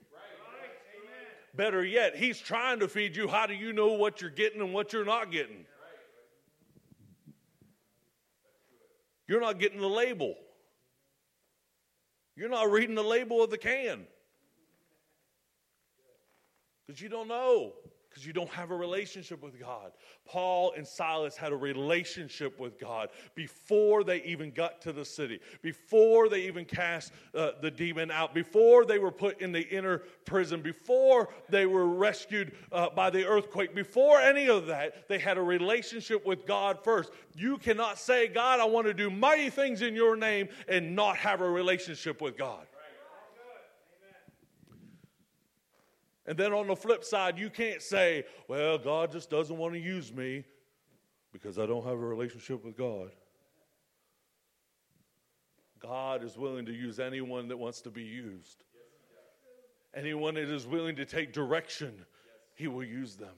[1.55, 3.29] Better yet, He's trying to feed you.
[3.29, 5.65] How do you know what you're getting and what you're not getting?
[9.29, 10.35] You're not getting the label.
[12.37, 14.07] You're not reading the label of the can.
[16.87, 17.73] Because you don't know
[18.13, 19.93] because you don't have a relationship with God.
[20.27, 25.41] Paul and Silas had a relationship with God before they even got to the city,
[25.63, 30.03] before they even cast uh, the demon out, before they were put in the inner
[30.27, 35.39] prison, before they were rescued uh, by the earthquake, before any of that, they had
[35.39, 37.11] a relationship with God first.
[37.35, 41.17] You cannot say, God, I want to do mighty things in your name and not
[41.17, 42.67] have a relationship with God.
[46.27, 49.81] And then on the flip side, you can't say, well, God just doesn't want to
[49.81, 50.45] use me
[51.33, 53.11] because I don't have a relationship with God.
[55.81, 58.63] God is willing to use anyone that wants to be used.
[59.95, 61.93] Anyone that is willing to take direction,
[62.55, 63.35] He will use them.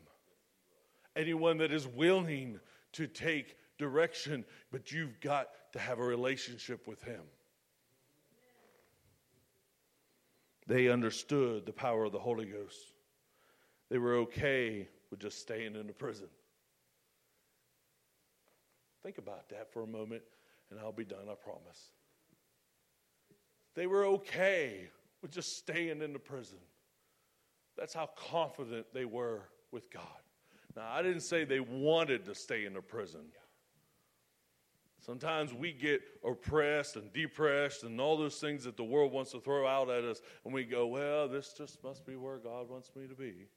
[1.17, 2.61] Anyone that is willing
[2.93, 7.23] to take direction, but you've got to have a relationship with Him.
[10.67, 12.79] They understood the power of the Holy Ghost.
[13.91, 16.29] They were okay with just staying in the prison.
[19.03, 20.23] Think about that for a moment,
[20.71, 21.91] and I'll be done, I promise.
[23.75, 24.89] They were okay
[25.21, 26.59] with just staying in the prison.
[27.77, 29.43] That's how confident they were
[29.73, 30.03] with God.
[30.77, 33.21] Now, I didn't say they wanted to stay in the prison.
[35.05, 39.41] Sometimes we get oppressed and depressed and all those things that the world wants to
[39.41, 42.91] throw out at us, and we go, well, this just must be where God wants
[42.97, 43.49] me to be.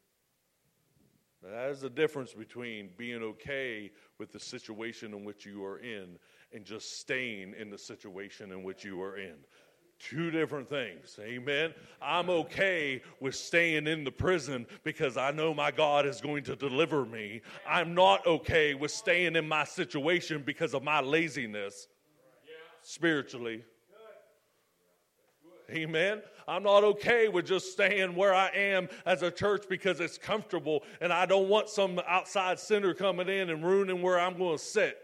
[1.41, 6.17] That is the difference between being okay with the situation in which you are in
[6.51, 9.35] and just staying in the situation in which you are in.
[9.99, 11.17] Two different things.
[11.19, 11.73] Amen.
[12.01, 16.55] I'm okay with staying in the prison because I know my God is going to
[16.55, 17.41] deliver me.
[17.67, 21.87] I'm not okay with staying in my situation because of my laziness
[22.83, 23.63] spiritually.
[25.71, 26.21] Amen.
[26.47, 30.83] I'm not okay with just staying where I am as a church because it's comfortable
[31.01, 34.63] and I don't want some outside sinner coming in and ruining where I'm going to
[34.63, 34.97] sit.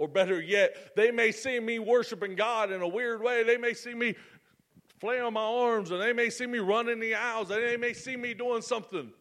[0.00, 3.42] Or better yet, they may see me worshiping God in a weird way.
[3.42, 4.14] They may see me
[4.98, 8.16] flailing my arms, and they may see me running the aisles, and they may see
[8.16, 9.12] me doing something.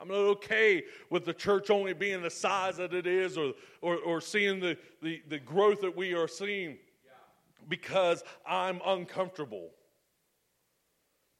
[0.00, 3.52] I'm not okay with the church only being the size that it is or,
[3.82, 6.78] or, or seeing the, the, the growth that we are seeing
[7.68, 9.68] because I'm uncomfortable.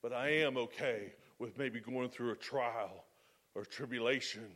[0.02, 3.06] But I am okay with maybe going through a trial
[3.54, 4.50] or tribulation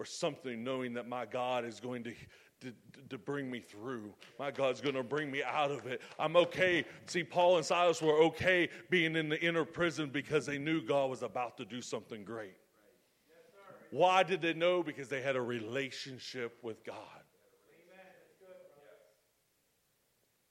[0.00, 2.14] or something, knowing that my God is going to,
[2.62, 2.72] to,
[3.10, 4.14] to, bring me through.
[4.38, 6.00] My God's going to bring me out of it.
[6.18, 6.86] I'm okay.
[7.04, 11.10] See, Paul and Silas were okay being in the inner prison because they knew God
[11.10, 12.56] was about to do something great.
[13.90, 14.82] Why did they know?
[14.82, 16.96] Because they had a relationship with God.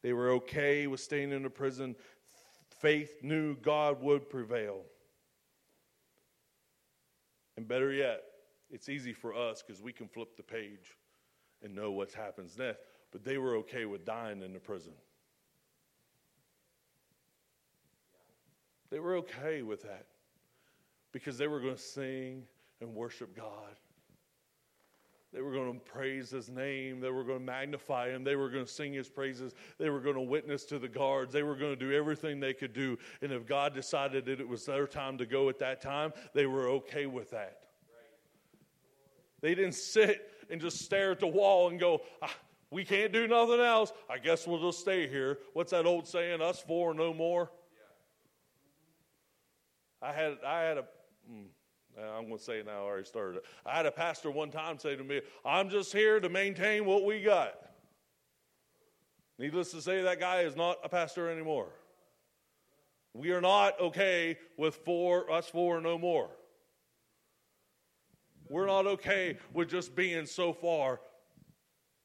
[0.04, 1.96] They were okay with staying in the prison.
[2.82, 4.84] Faith knew God would prevail.
[7.58, 8.22] And better yet,
[8.72, 10.98] it's easy for us because we can flip the page
[11.64, 12.80] and know what happens next.
[13.12, 14.94] But they were okay with dying in the prison.
[18.92, 20.06] They were okay with that
[21.12, 22.44] because they were going to sing
[22.82, 23.76] and worship God.
[25.32, 27.00] They were going to praise his name.
[27.00, 28.24] They were going to magnify him.
[28.24, 29.54] They were going to sing his praises.
[29.78, 31.32] They were going to witness to the guards.
[31.32, 32.98] They were going to do everything they could do.
[33.22, 36.48] And if God decided that it was their time to go at that time, they
[36.48, 37.69] were okay with that.
[39.42, 42.36] They didn't sit and just stare at the wall and go, ah,
[42.72, 43.92] We can't do nothing else.
[44.10, 45.40] I guess we'll just stay here.
[45.54, 46.42] What's that old saying?
[46.42, 47.52] Us four, no more.
[50.02, 50.86] I had, I had a.
[51.28, 51.48] Hmm,
[52.00, 53.46] I'm going to say it now, I already started it.
[53.66, 57.04] I had a pastor one time say to me, I'm just here to maintain what
[57.04, 57.54] we got.
[59.38, 61.70] Needless to say, that guy is not a pastor anymore.
[63.14, 66.30] We are not okay with four, us four, no more.
[68.50, 71.00] We're not okay with just being so far.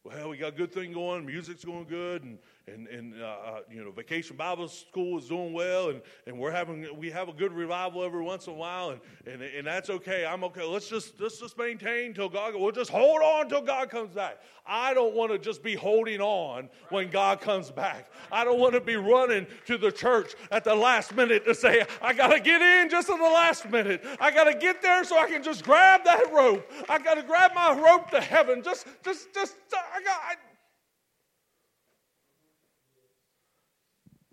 [0.05, 3.61] Well, we got a good thing going, music's going good, and and, and uh, uh,
[3.71, 7.33] you know, Vacation Bible School is doing well, and, and we're having we have a
[7.33, 10.25] good revival every once in a while, and, and, and that's okay.
[10.25, 10.65] I'm okay.
[10.65, 12.55] Let's just let's just maintain till God.
[12.55, 14.39] We'll just hold on till God comes back.
[14.67, 18.11] I don't want to just be holding on when God comes back.
[18.33, 21.85] I don't want to be running to the church at the last minute to say
[22.01, 24.03] I got to get in just at the last minute.
[24.19, 26.71] I got to get there so I can just grab that rope.
[26.89, 28.63] I got to grab my rope to heaven.
[28.63, 30.21] Just just just I got.
[30.23, 30.35] I,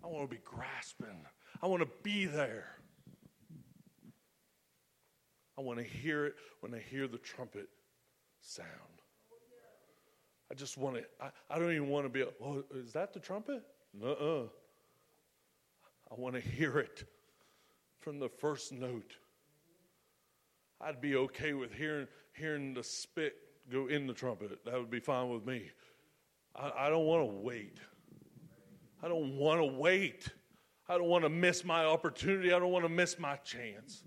[0.04, 1.26] I want to be grasping.
[1.62, 2.76] I want to be there.
[5.58, 7.68] I want to hear it when I hear the trumpet
[8.40, 8.68] sound.
[10.50, 13.20] I just want to, I, I don't even want to be, oh, is that the
[13.20, 13.62] trumpet?
[14.02, 14.44] Uh-uh.
[16.10, 17.04] I want to hear it
[18.00, 19.16] from the first note.
[20.80, 23.34] I'd be okay with hearing, hearing the spit
[23.70, 24.64] go in the trumpet.
[24.64, 25.70] That would be fine with me.
[26.56, 27.78] I, I don't want to wait.
[29.02, 30.28] I don't want to wait.
[30.88, 32.52] I don't want to miss my opportunity.
[32.52, 34.04] I don't want to miss my chance.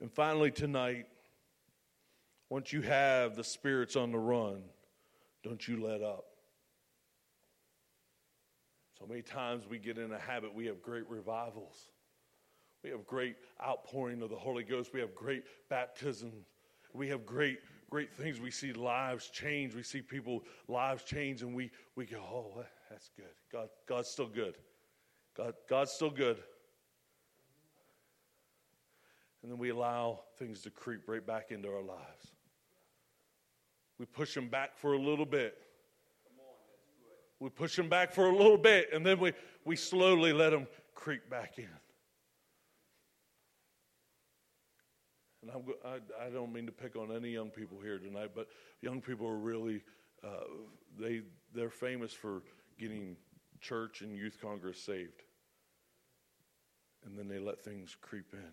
[0.00, 1.06] And finally, tonight,
[2.48, 4.62] once you have the spirits on the run,
[5.42, 6.24] don't you let up.
[8.98, 11.90] So many times we get in a habit, we have great revivals.
[12.82, 14.92] We have great outpouring of the Holy Ghost.
[14.94, 16.32] We have great baptism.
[16.94, 17.58] We have great
[17.90, 18.40] great things.
[18.40, 19.74] We see lives change.
[19.74, 23.26] We see people lives change, and we we go, oh, that's good.
[23.52, 24.56] God, God's still good.
[25.36, 26.38] God, God's still good.
[29.42, 32.32] And then we allow things to creep right back into our lives.
[33.98, 35.56] We push them back for a little bit.
[37.40, 39.32] We push them back for a little bit, and then we,
[39.64, 41.68] we slowly let them creep back in.
[45.42, 48.48] And I'm, I, I don't mean to pick on any young people here tonight, but
[48.80, 49.82] young people are really,
[50.24, 50.44] uh,
[50.98, 51.22] they,
[51.54, 52.42] they're famous for
[52.78, 53.16] getting
[53.60, 55.22] church and youth congress saved.
[57.06, 58.50] And then they let things creep in.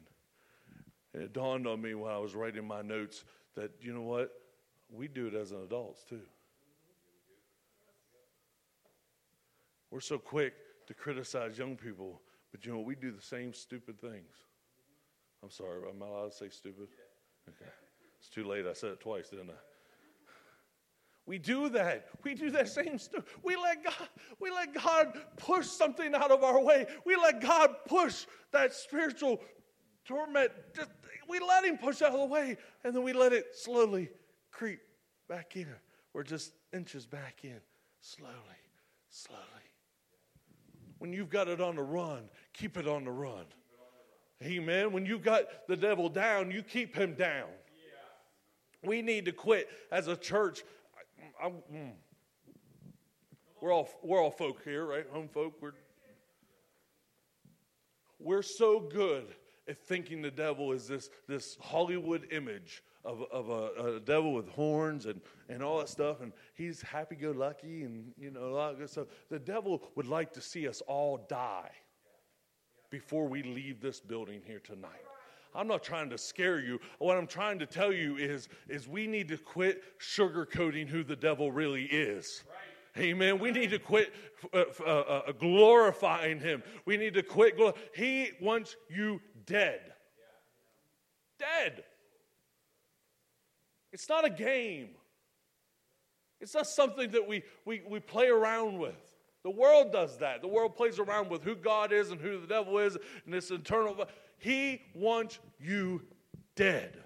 [1.13, 3.23] And it dawned on me when I was writing my notes
[3.55, 4.31] that, you know what?
[4.91, 6.21] We do it as an adults too.
[9.89, 10.53] We're so quick
[10.87, 12.21] to criticize young people,
[12.51, 14.35] but you know, we do the same stupid things.
[15.45, 16.87] I'm sorry, am I allowed to say stupid?
[17.47, 17.69] Okay.
[18.19, 18.65] It's too late.
[18.65, 19.61] I said it twice, didn't I?
[21.27, 22.07] We do that.
[22.23, 23.25] We do that same stuff.
[23.43, 26.87] We let God, we let God push something out of our way.
[27.05, 29.39] We let God push that spiritual
[30.03, 30.49] torment.
[30.75, 30.89] Just,
[31.29, 34.09] we let him push out of the way, and then we let it slowly
[34.51, 34.79] creep
[35.29, 35.67] back in.
[36.11, 37.61] We're just inches back in,
[38.01, 38.33] slowly,
[39.11, 39.41] slowly.
[40.97, 43.45] When you've got it on the run, keep it on the run.
[44.43, 44.91] Amen.
[44.91, 47.47] When you got the devil down, you keep him down.
[48.83, 50.63] We need to quit as a church.
[51.41, 51.91] I, I, mm.
[53.61, 55.05] We're all we're all folk here, right?
[55.11, 55.53] Home folk.
[55.61, 55.73] We're
[58.19, 59.25] we're so good
[59.67, 64.49] at thinking the devil is this this Hollywood image of, of a, a, devil with
[64.49, 68.53] horns and, and all that stuff, and he's happy go lucky and you know a
[68.53, 69.07] lot of good stuff.
[69.29, 71.71] The devil would like to see us all die
[72.95, 75.03] before we leave this building here tonight.
[75.53, 76.79] I'm not trying to scare you.
[76.99, 81.17] What I'm trying to tell you is, is we need to quit sugarcoating who the
[81.17, 82.45] devil really is.
[82.97, 83.37] Amen.
[83.37, 84.13] We need to quit
[84.53, 86.63] uh, uh, uh, glorifying him.
[86.85, 87.57] We need to quit.
[87.57, 89.81] Glor- he wants you dead.
[91.37, 91.83] Dead.
[93.91, 94.91] It's not a game.
[96.39, 98.95] It's not something that we, we, we play around with.
[99.45, 100.41] The world does that.
[100.41, 103.51] The world plays around with who God is and who the devil is and this
[103.51, 103.95] internal.
[104.39, 106.01] He wants you
[106.55, 106.97] dead.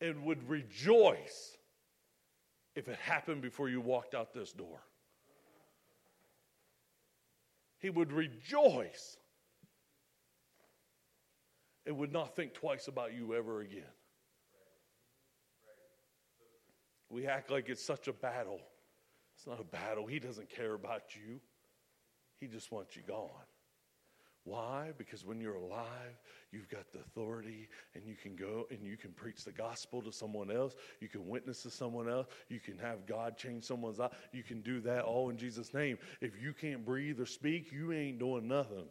[0.00, 1.58] And would rejoice
[2.76, 4.78] if it happened before you walked out this door.
[7.80, 9.16] He would rejoice
[11.84, 13.82] and would not think twice about you ever again.
[17.10, 18.60] We act like it's such a battle.
[19.36, 20.06] It's not a battle.
[20.06, 21.40] He doesn't care about you,
[22.40, 23.30] He just wants you gone.
[24.44, 24.92] Why?
[24.98, 26.20] Because when you're alive,
[26.52, 30.12] you've got the authority and you can go and you can preach the gospel to
[30.12, 30.74] someone else.
[31.00, 32.26] You can witness to someone else.
[32.50, 34.12] You can have God change someone's life.
[34.32, 35.96] You can do that all in Jesus' name.
[36.20, 38.84] If you can't breathe or speak, you ain't doing nothing.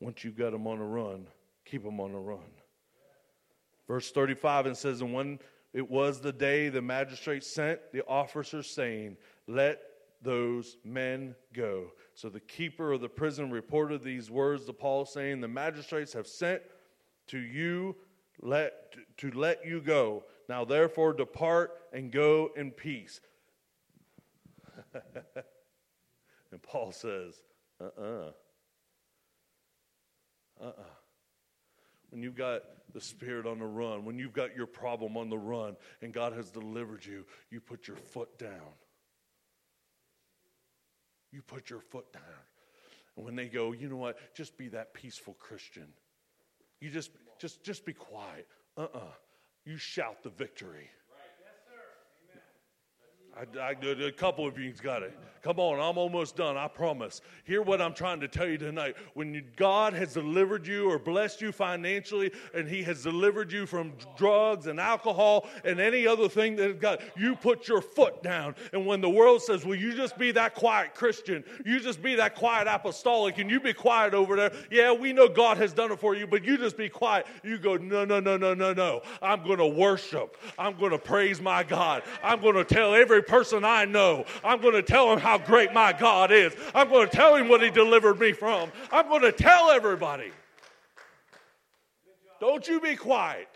[0.00, 1.26] Once you've got them on the run,
[1.66, 2.38] keep them on the run.
[3.86, 5.38] Verse 35 and says, And when
[5.74, 9.16] it was the day the magistrate sent the officers, saying,
[9.48, 9.80] Let
[10.22, 11.90] those men go.
[12.14, 16.28] So the keeper of the prison reported these words to Paul, saying, The magistrates have
[16.28, 16.62] sent
[17.26, 17.96] to you
[18.40, 20.22] let, to let you go.
[20.48, 23.20] Now therefore depart and go in peace.
[24.94, 27.42] and Paul says,
[27.80, 28.30] Uh uh-uh.
[30.60, 30.64] uh.
[30.64, 31.03] Uh uh.
[32.14, 32.62] When you've got
[32.92, 36.32] the Spirit on the run, when you've got your problem on the run and God
[36.32, 38.72] has delivered you, you put your foot down.
[41.32, 42.22] You put your foot down.
[43.16, 44.16] And when they go, you know what?
[44.36, 45.88] Just be that peaceful Christian.
[46.80, 47.10] You just
[47.40, 48.46] just just be quiet.
[48.76, 49.00] Uh-uh.
[49.64, 50.90] You shout the victory.
[53.36, 55.16] I, I, a couple of you's got it.
[55.44, 57.20] Come on, I'm almost done, I promise.
[57.44, 58.96] Hear what I'm trying to tell you tonight.
[59.12, 63.92] When God has delivered you or blessed you financially, and He has delivered you from
[64.16, 68.54] drugs and alcohol and any other thing that God, you put your foot down.
[68.72, 71.44] And when the world says, Will you just be that quiet Christian?
[71.66, 74.52] You just be that quiet apostolic and you be quiet over there.
[74.70, 77.26] Yeah, we know God has done it for you, but you just be quiet.
[77.42, 79.02] You go, No, no, no, no, no, no.
[79.20, 80.38] I'm going to worship.
[80.58, 82.02] I'm going to praise my God.
[82.22, 84.24] I'm going to tell every person I know.
[84.44, 86.54] I'm going to tell him how great my God is.
[86.74, 88.70] I'm going to tell him what he delivered me from.
[88.92, 90.30] I'm going to tell everybody.
[92.40, 93.48] Don't you be quiet.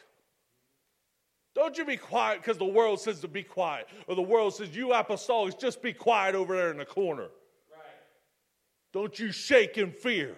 [1.54, 3.88] Don't you be quiet because the world says to be quiet.
[4.06, 7.22] Or the world says, you apostolics, just be quiet over there in the corner.
[7.22, 7.80] Right.
[8.92, 10.36] Don't you shake in fear.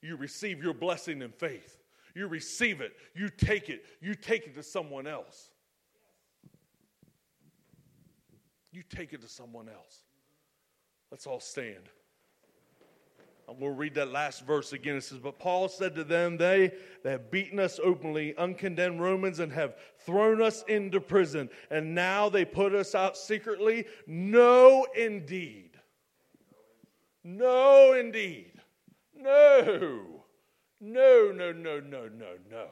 [0.00, 1.78] You receive your blessing in faith.
[2.14, 2.92] You receive it.
[3.14, 3.84] You take it.
[4.00, 5.50] You take it to someone else.
[8.72, 10.02] You take it to someone else.
[11.10, 11.88] Let's all stand.
[13.48, 14.96] I'm going to read that last verse again.
[14.96, 19.38] It says, But Paul said to them, They that have beaten us openly, uncondemned Romans,
[19.38, 23.86] and have thrown us into prison, and now they put us out secretly.
[24.06, 25.70] No, indeed.
[27.24, 28.52] No, indeed.
[29.16, 30.24] No.
[30.80, 32.66] No, no, no, no, no, no.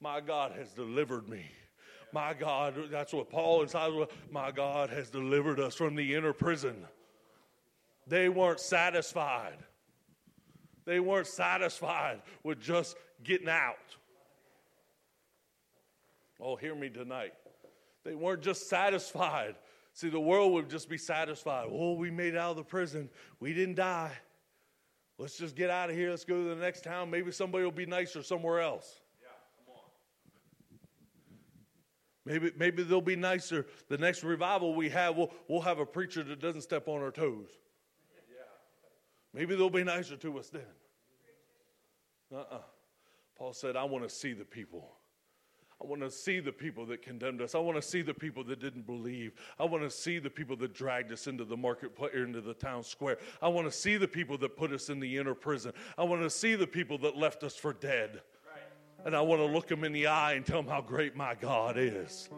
[0.00, 1.46] My God has delivered me.
[2.14, 6.32] My God, that's what Paul and Silas, my God has delivered us from the inner
[6.32, 6.86] prison.
[8.06, 9.58] They weren't satisfied.
[10.84, 13.74] They weren't satisfied with just getting out.
[16.40, 17.32] Oh, hear me tonight.
[18.04, 19.56] They weren't just satisfied.
[19.92, 21.66] See, the world would just be satisfied.
[21.68, 23.10] Oh, we made out of the prison.
[23.40, 24.12] We didn't die.
[25.18, 26.10] Let's just get out of here.
[26.10, 27.10] Let's go to the next town.
[27.10, 29.00] Maybe somebody will be nicer somewhere else.
[29.20, 29.28] Yeah,
[29.66, 29.80] come on.
[32.26, 33.66] Maybe, maybe they'll be nicer.
[33.88, 37.10] The next revival we have, we'll, we'll have a preacher that doesn't step on our
[37.10, 37.48] toes.
[39.34, 40.62] Maybe they'll be nicer to us then.
[42.32, 42.54] Uh uh-uh.
[42.56, 42.60] uh
[43.36, 44.92] Paul said, I want to see the people.
[45.82, 47.54] I want to see the people that condemned us.
[47.54, 49.32] I want to see the people that didn't believe.
[49.58, 52.84] I want to see the people that dragged us into the marketplace, into the town
[52.84, 53.18] square.
[53.42, 55.72] I want to see the people that put us in the inner prison.
[55.98, 58.22] I want to see the people that left us for dead.
[59.04, 61.34] And I want to look them in the eye and tell them how great my
[61.34, 62.28] God is.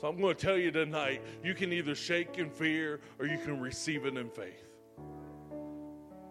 [0.00, 3.38] So I'm going to tell you tonight you can either shake in fear or you
[3.38, 4.68] can receive it in faith.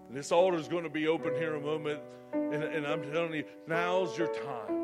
[0.08, 2.02] And this altar is going to be open here in a moment.
[2.34, 4.81] And, and I'm telling you, now's your time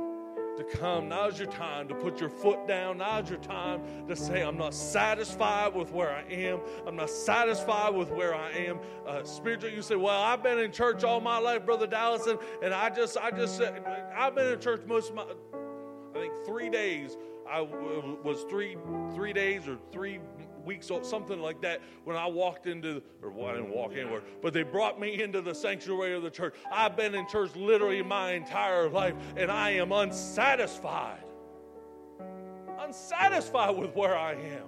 [0.57, 1.09] to come.
[1.09, 2.97] Now's your time to put your foot down.
[2.97, 6.59] Now's your time to say, I'm not satisfied with where I am.
[6.85, 8.79] I'm not satisfied with where I am.
[9.05, 12.39] Uh, spiritually, you say, Well, I've been in church all my life, Brother Dallas, and,
[12.61, 16.69] and I just, I just, I've been in church most of my, I think three
[16.69, 17.15] days
[17.49, 18.77] I was three
[19.15, 20.19] three days or three
[20.67, 24.21] weeks or something like that when I walked into or well, I didn't walk anywhere,
[24.41, 26.53] but they brought me into the sanctuary of the church.
[26.71, 31.23] I've been in church literally my entire life, and I am unsatisfied.
[32.77, 34.67] Unsatisfied with where I am.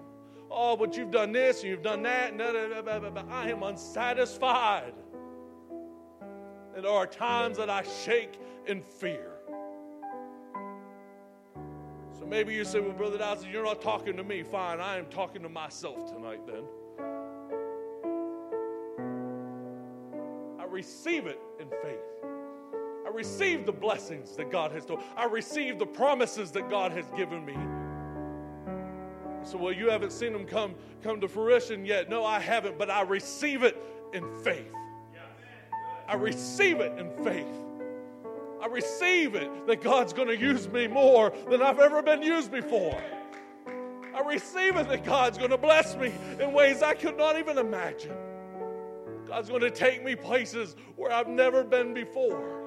[0.49, 4.93] Oh, but you've done this and you've done that, and I am unsatisfied.
[6.75, 9.38] And there are times that I shake in fear.
[12.19, 14.43] So maybe you say, Well, Brother Dawson, you're not talking to me.
[14.43, 16.63] Fine, I am talking to myself tonight then.
[20.59, 21.99] I receive it in faith.
[23.05, 25.01] I receive the blessings that God has told.
[25.15, 27.55] I receive the promises that God has given me.
[29.43, 32.09] So, well, you haven't seen them come, come to fruition yet.
[32.09, 33.81] No, I haven't, but I receive it
[34.13, 34.73] in faith.
[36.07, 37.47] I receive it in faith.
[38.61, 42.51] I receive it that God's going to use me more than I've ever been used
[42.51, 43.01] before.
[44.13, 47.57] I receive it that God's going to bless me in ways I could not even
[47.57, 48.15] imagine.
[49.25, 52.65] God's going to take me places where I've never been before.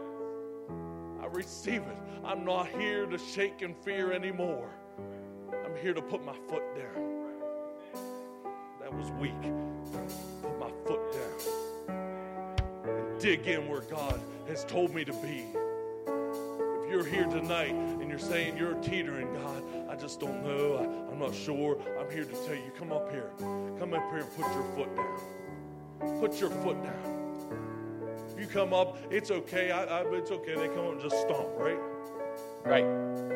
[1.21, 1.99] I receive it.
[2.25, 4.71] I'm not here to shake in fear anymore.
[5.65, 7.27] I'm here to put my foot down.
[8.81, 9.33] That was weak.
[10.41, 11.63] Put my foot down
[12.85, 15.45] and dig in where God has told me to be
[16.93, 20.77] you're here tonight and you're saying you're teetering, God, I just don't know.
[20.77, 21.79] I, am not sure.
[21.99, 23.31] I'm here to tell you, come up here.
[23.39, 26.21] Come up here and put your foot down.
[26.21, 28.37] Put your foot down.
[28.39, 29.71] You come up, it's okay.
[29.71, 30.55] I, I, it's okay.
[30.55, 31.79] They come up and just stomp, right?
[32.63, 32.85] Right.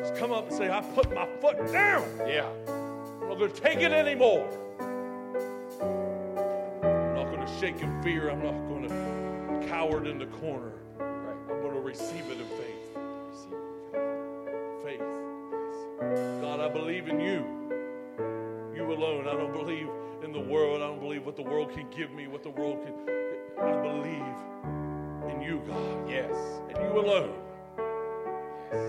[0.01, 2.07] Just come up and say, I put my foot down.
[2.27, 2.47] Yeah.
[2.67, 4.47] I'm not going to take it anymore.
[6.83, 8.29] I'm not going to shake in fear.
[8.29, 10.73] I'm not going to coward in the corner.
[10.99, 11.37] Right.
[11.49, 12.39] I'm going to receive it
[16.77, 17.45] believe in you.
[18.75, 19.27] You alone.
[19.27, 19.87] I don't believe
[20.23, 20.81] in the world.
[20.81, 22.93] I don't believe what the world can give me, what the world can.
[23.59, 26.09] I believe in you, God.
[26.09, 26.35] Yes.
[26.69, 27.33] And you alone.
[28.71, 28.83] Yes.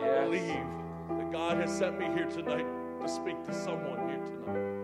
[0.00, 0.18] yes.
[0.18, 2.66] I believe that God has sent me here tonight
[3.00, 4.77] to speak to someone here tonight.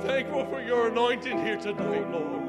[0.00, 2.40] Thankful for your anointing here tonight, Lord.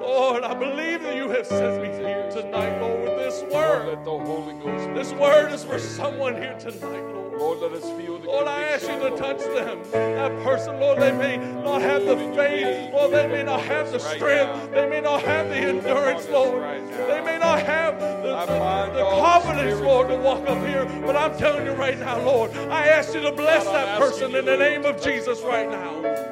[0.00, 3.86] Lord, I believe that you have sent me here tonight, Lord, with this word.
[3.86, 4.94] let the Holy Ghost.
[4.94, 7.20] This word is for someone here tonight, Lord.
[7.38, 9.82] Lord, let us feel the Lord, I ask you to touch them.
[9.92, 12.92] That person, Lord, they may not have the faith.
[12.92, 14.72] Lord, they may not have the strength.
[14.72, 16.62] They may not have the endurance, Lord.
[16.62, 20.86] They may not have the, the, the confidence, Lord, to walk up here.
[21.02, 24.44] But I'm telling you right now, Lord, I ask you to bless that person in
[24.44, 26.29] the name of Jesus right now.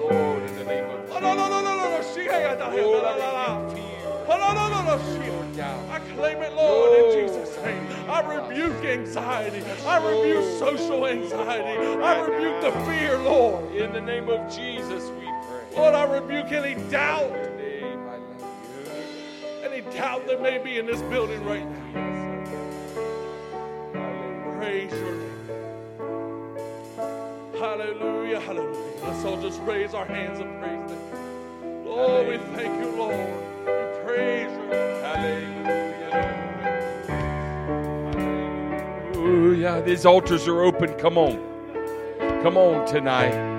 [0.00, 1.90] Lord, in the name of Oh, no, no, no, no, no.
[2.82, 3.16] Lord, I.
[4.28, 4.98] Oh, no, no, no, no.
[5.90, 7.86] I claim it, Lord, in Jesus' name.
[8.08, 9.62] I rebuke anxiety.
[9.86, 11.78] I rebuke social anxiety.
[12.02, 13.74] I rebuke the fear, Lord.
[13.74, 15.76] In the name of Jesus, we pray.
[15.76, 20.78] Lord, I rebuke any doubt, In your name, I love any doubt that may be
[20.78, 22.08] in this building right now.
[24.58, 25.19] Praise your name.
[27.80, 29.02] Hallelujah, hallelujah.
[29.02, 31.86] Let's all just raise our hands and praise Him.
[31.86, 33.16] Lord, we thank you, Lord.
[33.16, 33.72] We
[34.04, 34.68] praise you.
[39.14, 39.82] Hallelujah.
[39.82, 40.92] These altars are open.
[40.98, 41.40] Come on.
[42.42, 43.49] Come on tonight.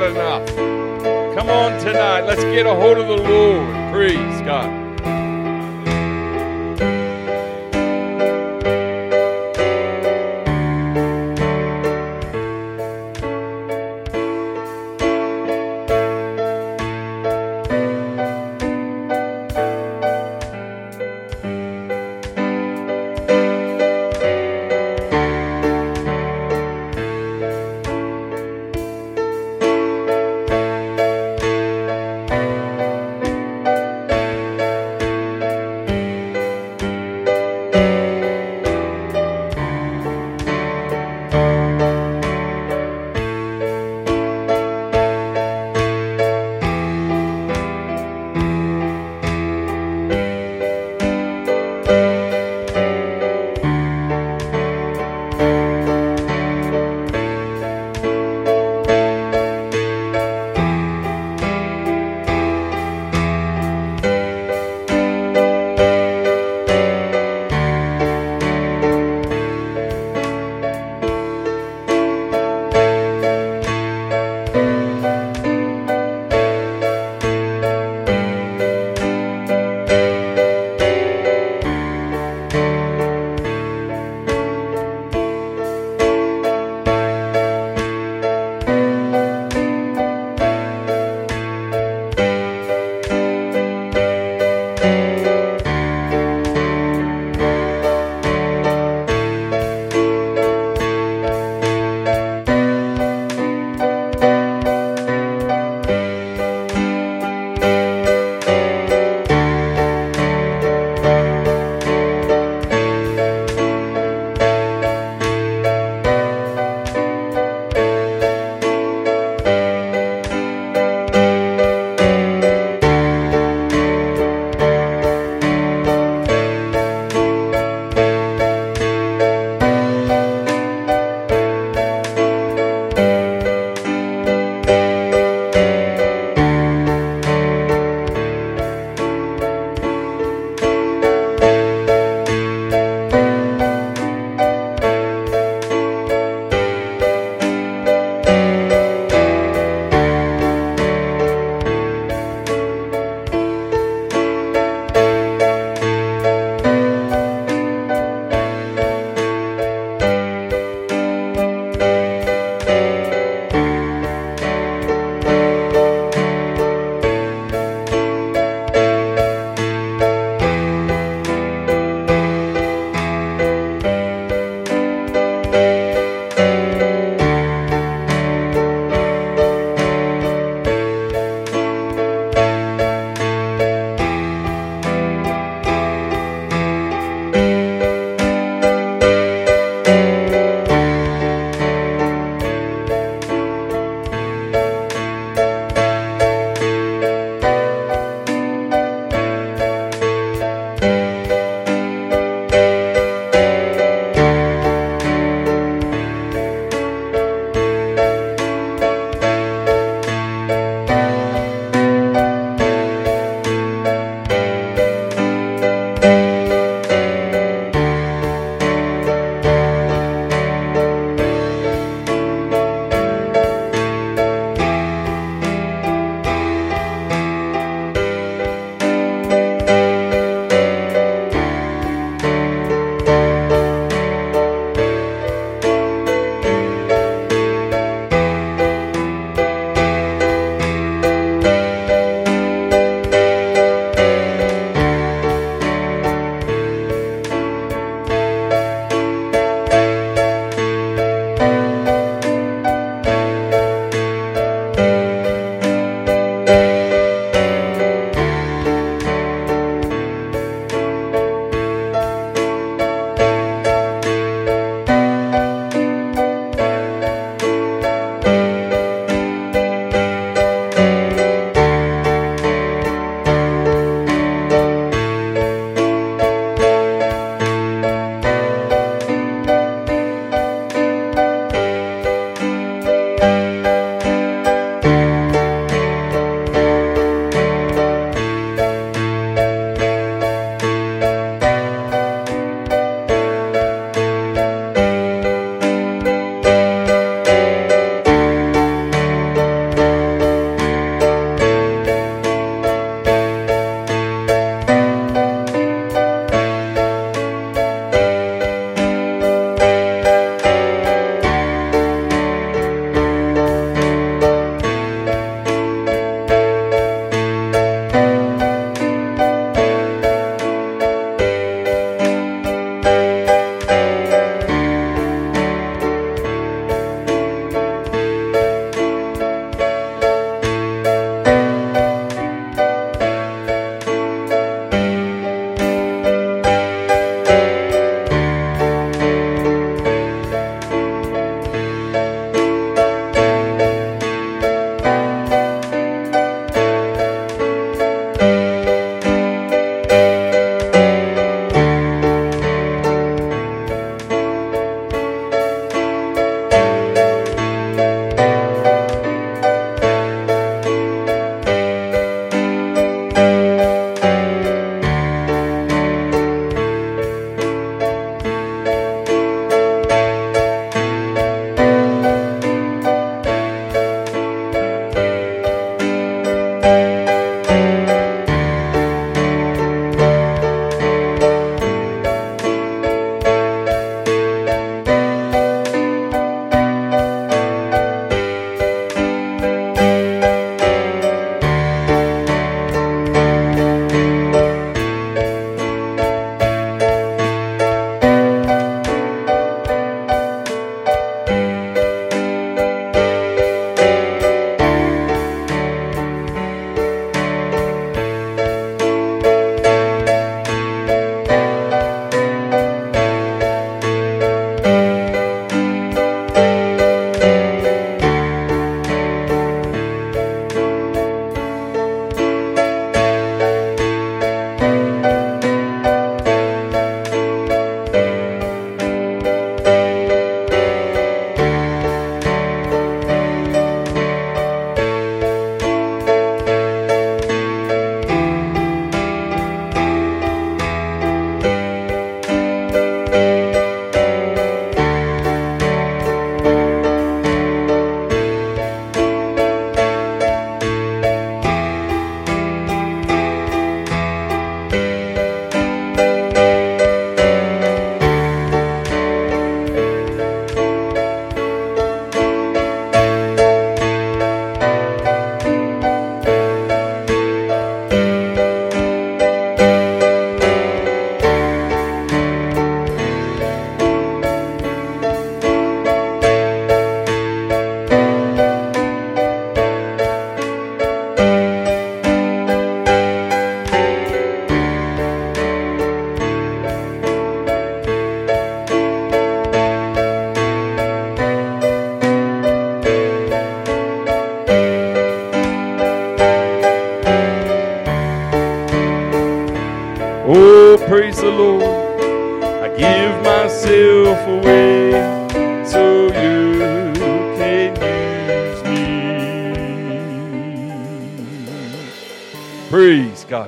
[0.00, 0.46] Had enough.
[1.34, 2.22] Come on tonight.
[2.22, 3.25] Let's get a hold of the.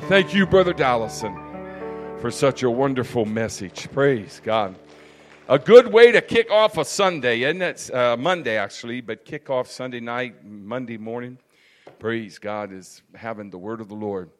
[0.09, 1.37] Thank you, Brother Dallison,
[2.19, 3.93] for such a wonderful message.
[3.93, 4.75] Praise God.
[5.51, 7.91] A good way to kick off a Sunday, isn't it?
[7.93, 11.37] Uh, Monday, actually, but kick off Sunday night, Monday morning.
[11.99, 14.31] Praise God is having the word of the Lord.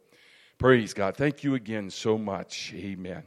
[0.57, 1.15] Praise God.
[1.15, 2.73] Thank you again so much.
[2.73, 3.21] Amen.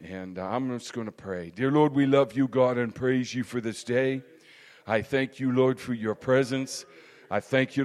[0.00, 1.52] And uh, I'm just going to pray.
[1.54, 4.22] Dear Lord, we love you, God, and praise you for this day.
[4.84, 6.86] I thank you, Lord, for your presence.
[7.30, 7.76] I thank you.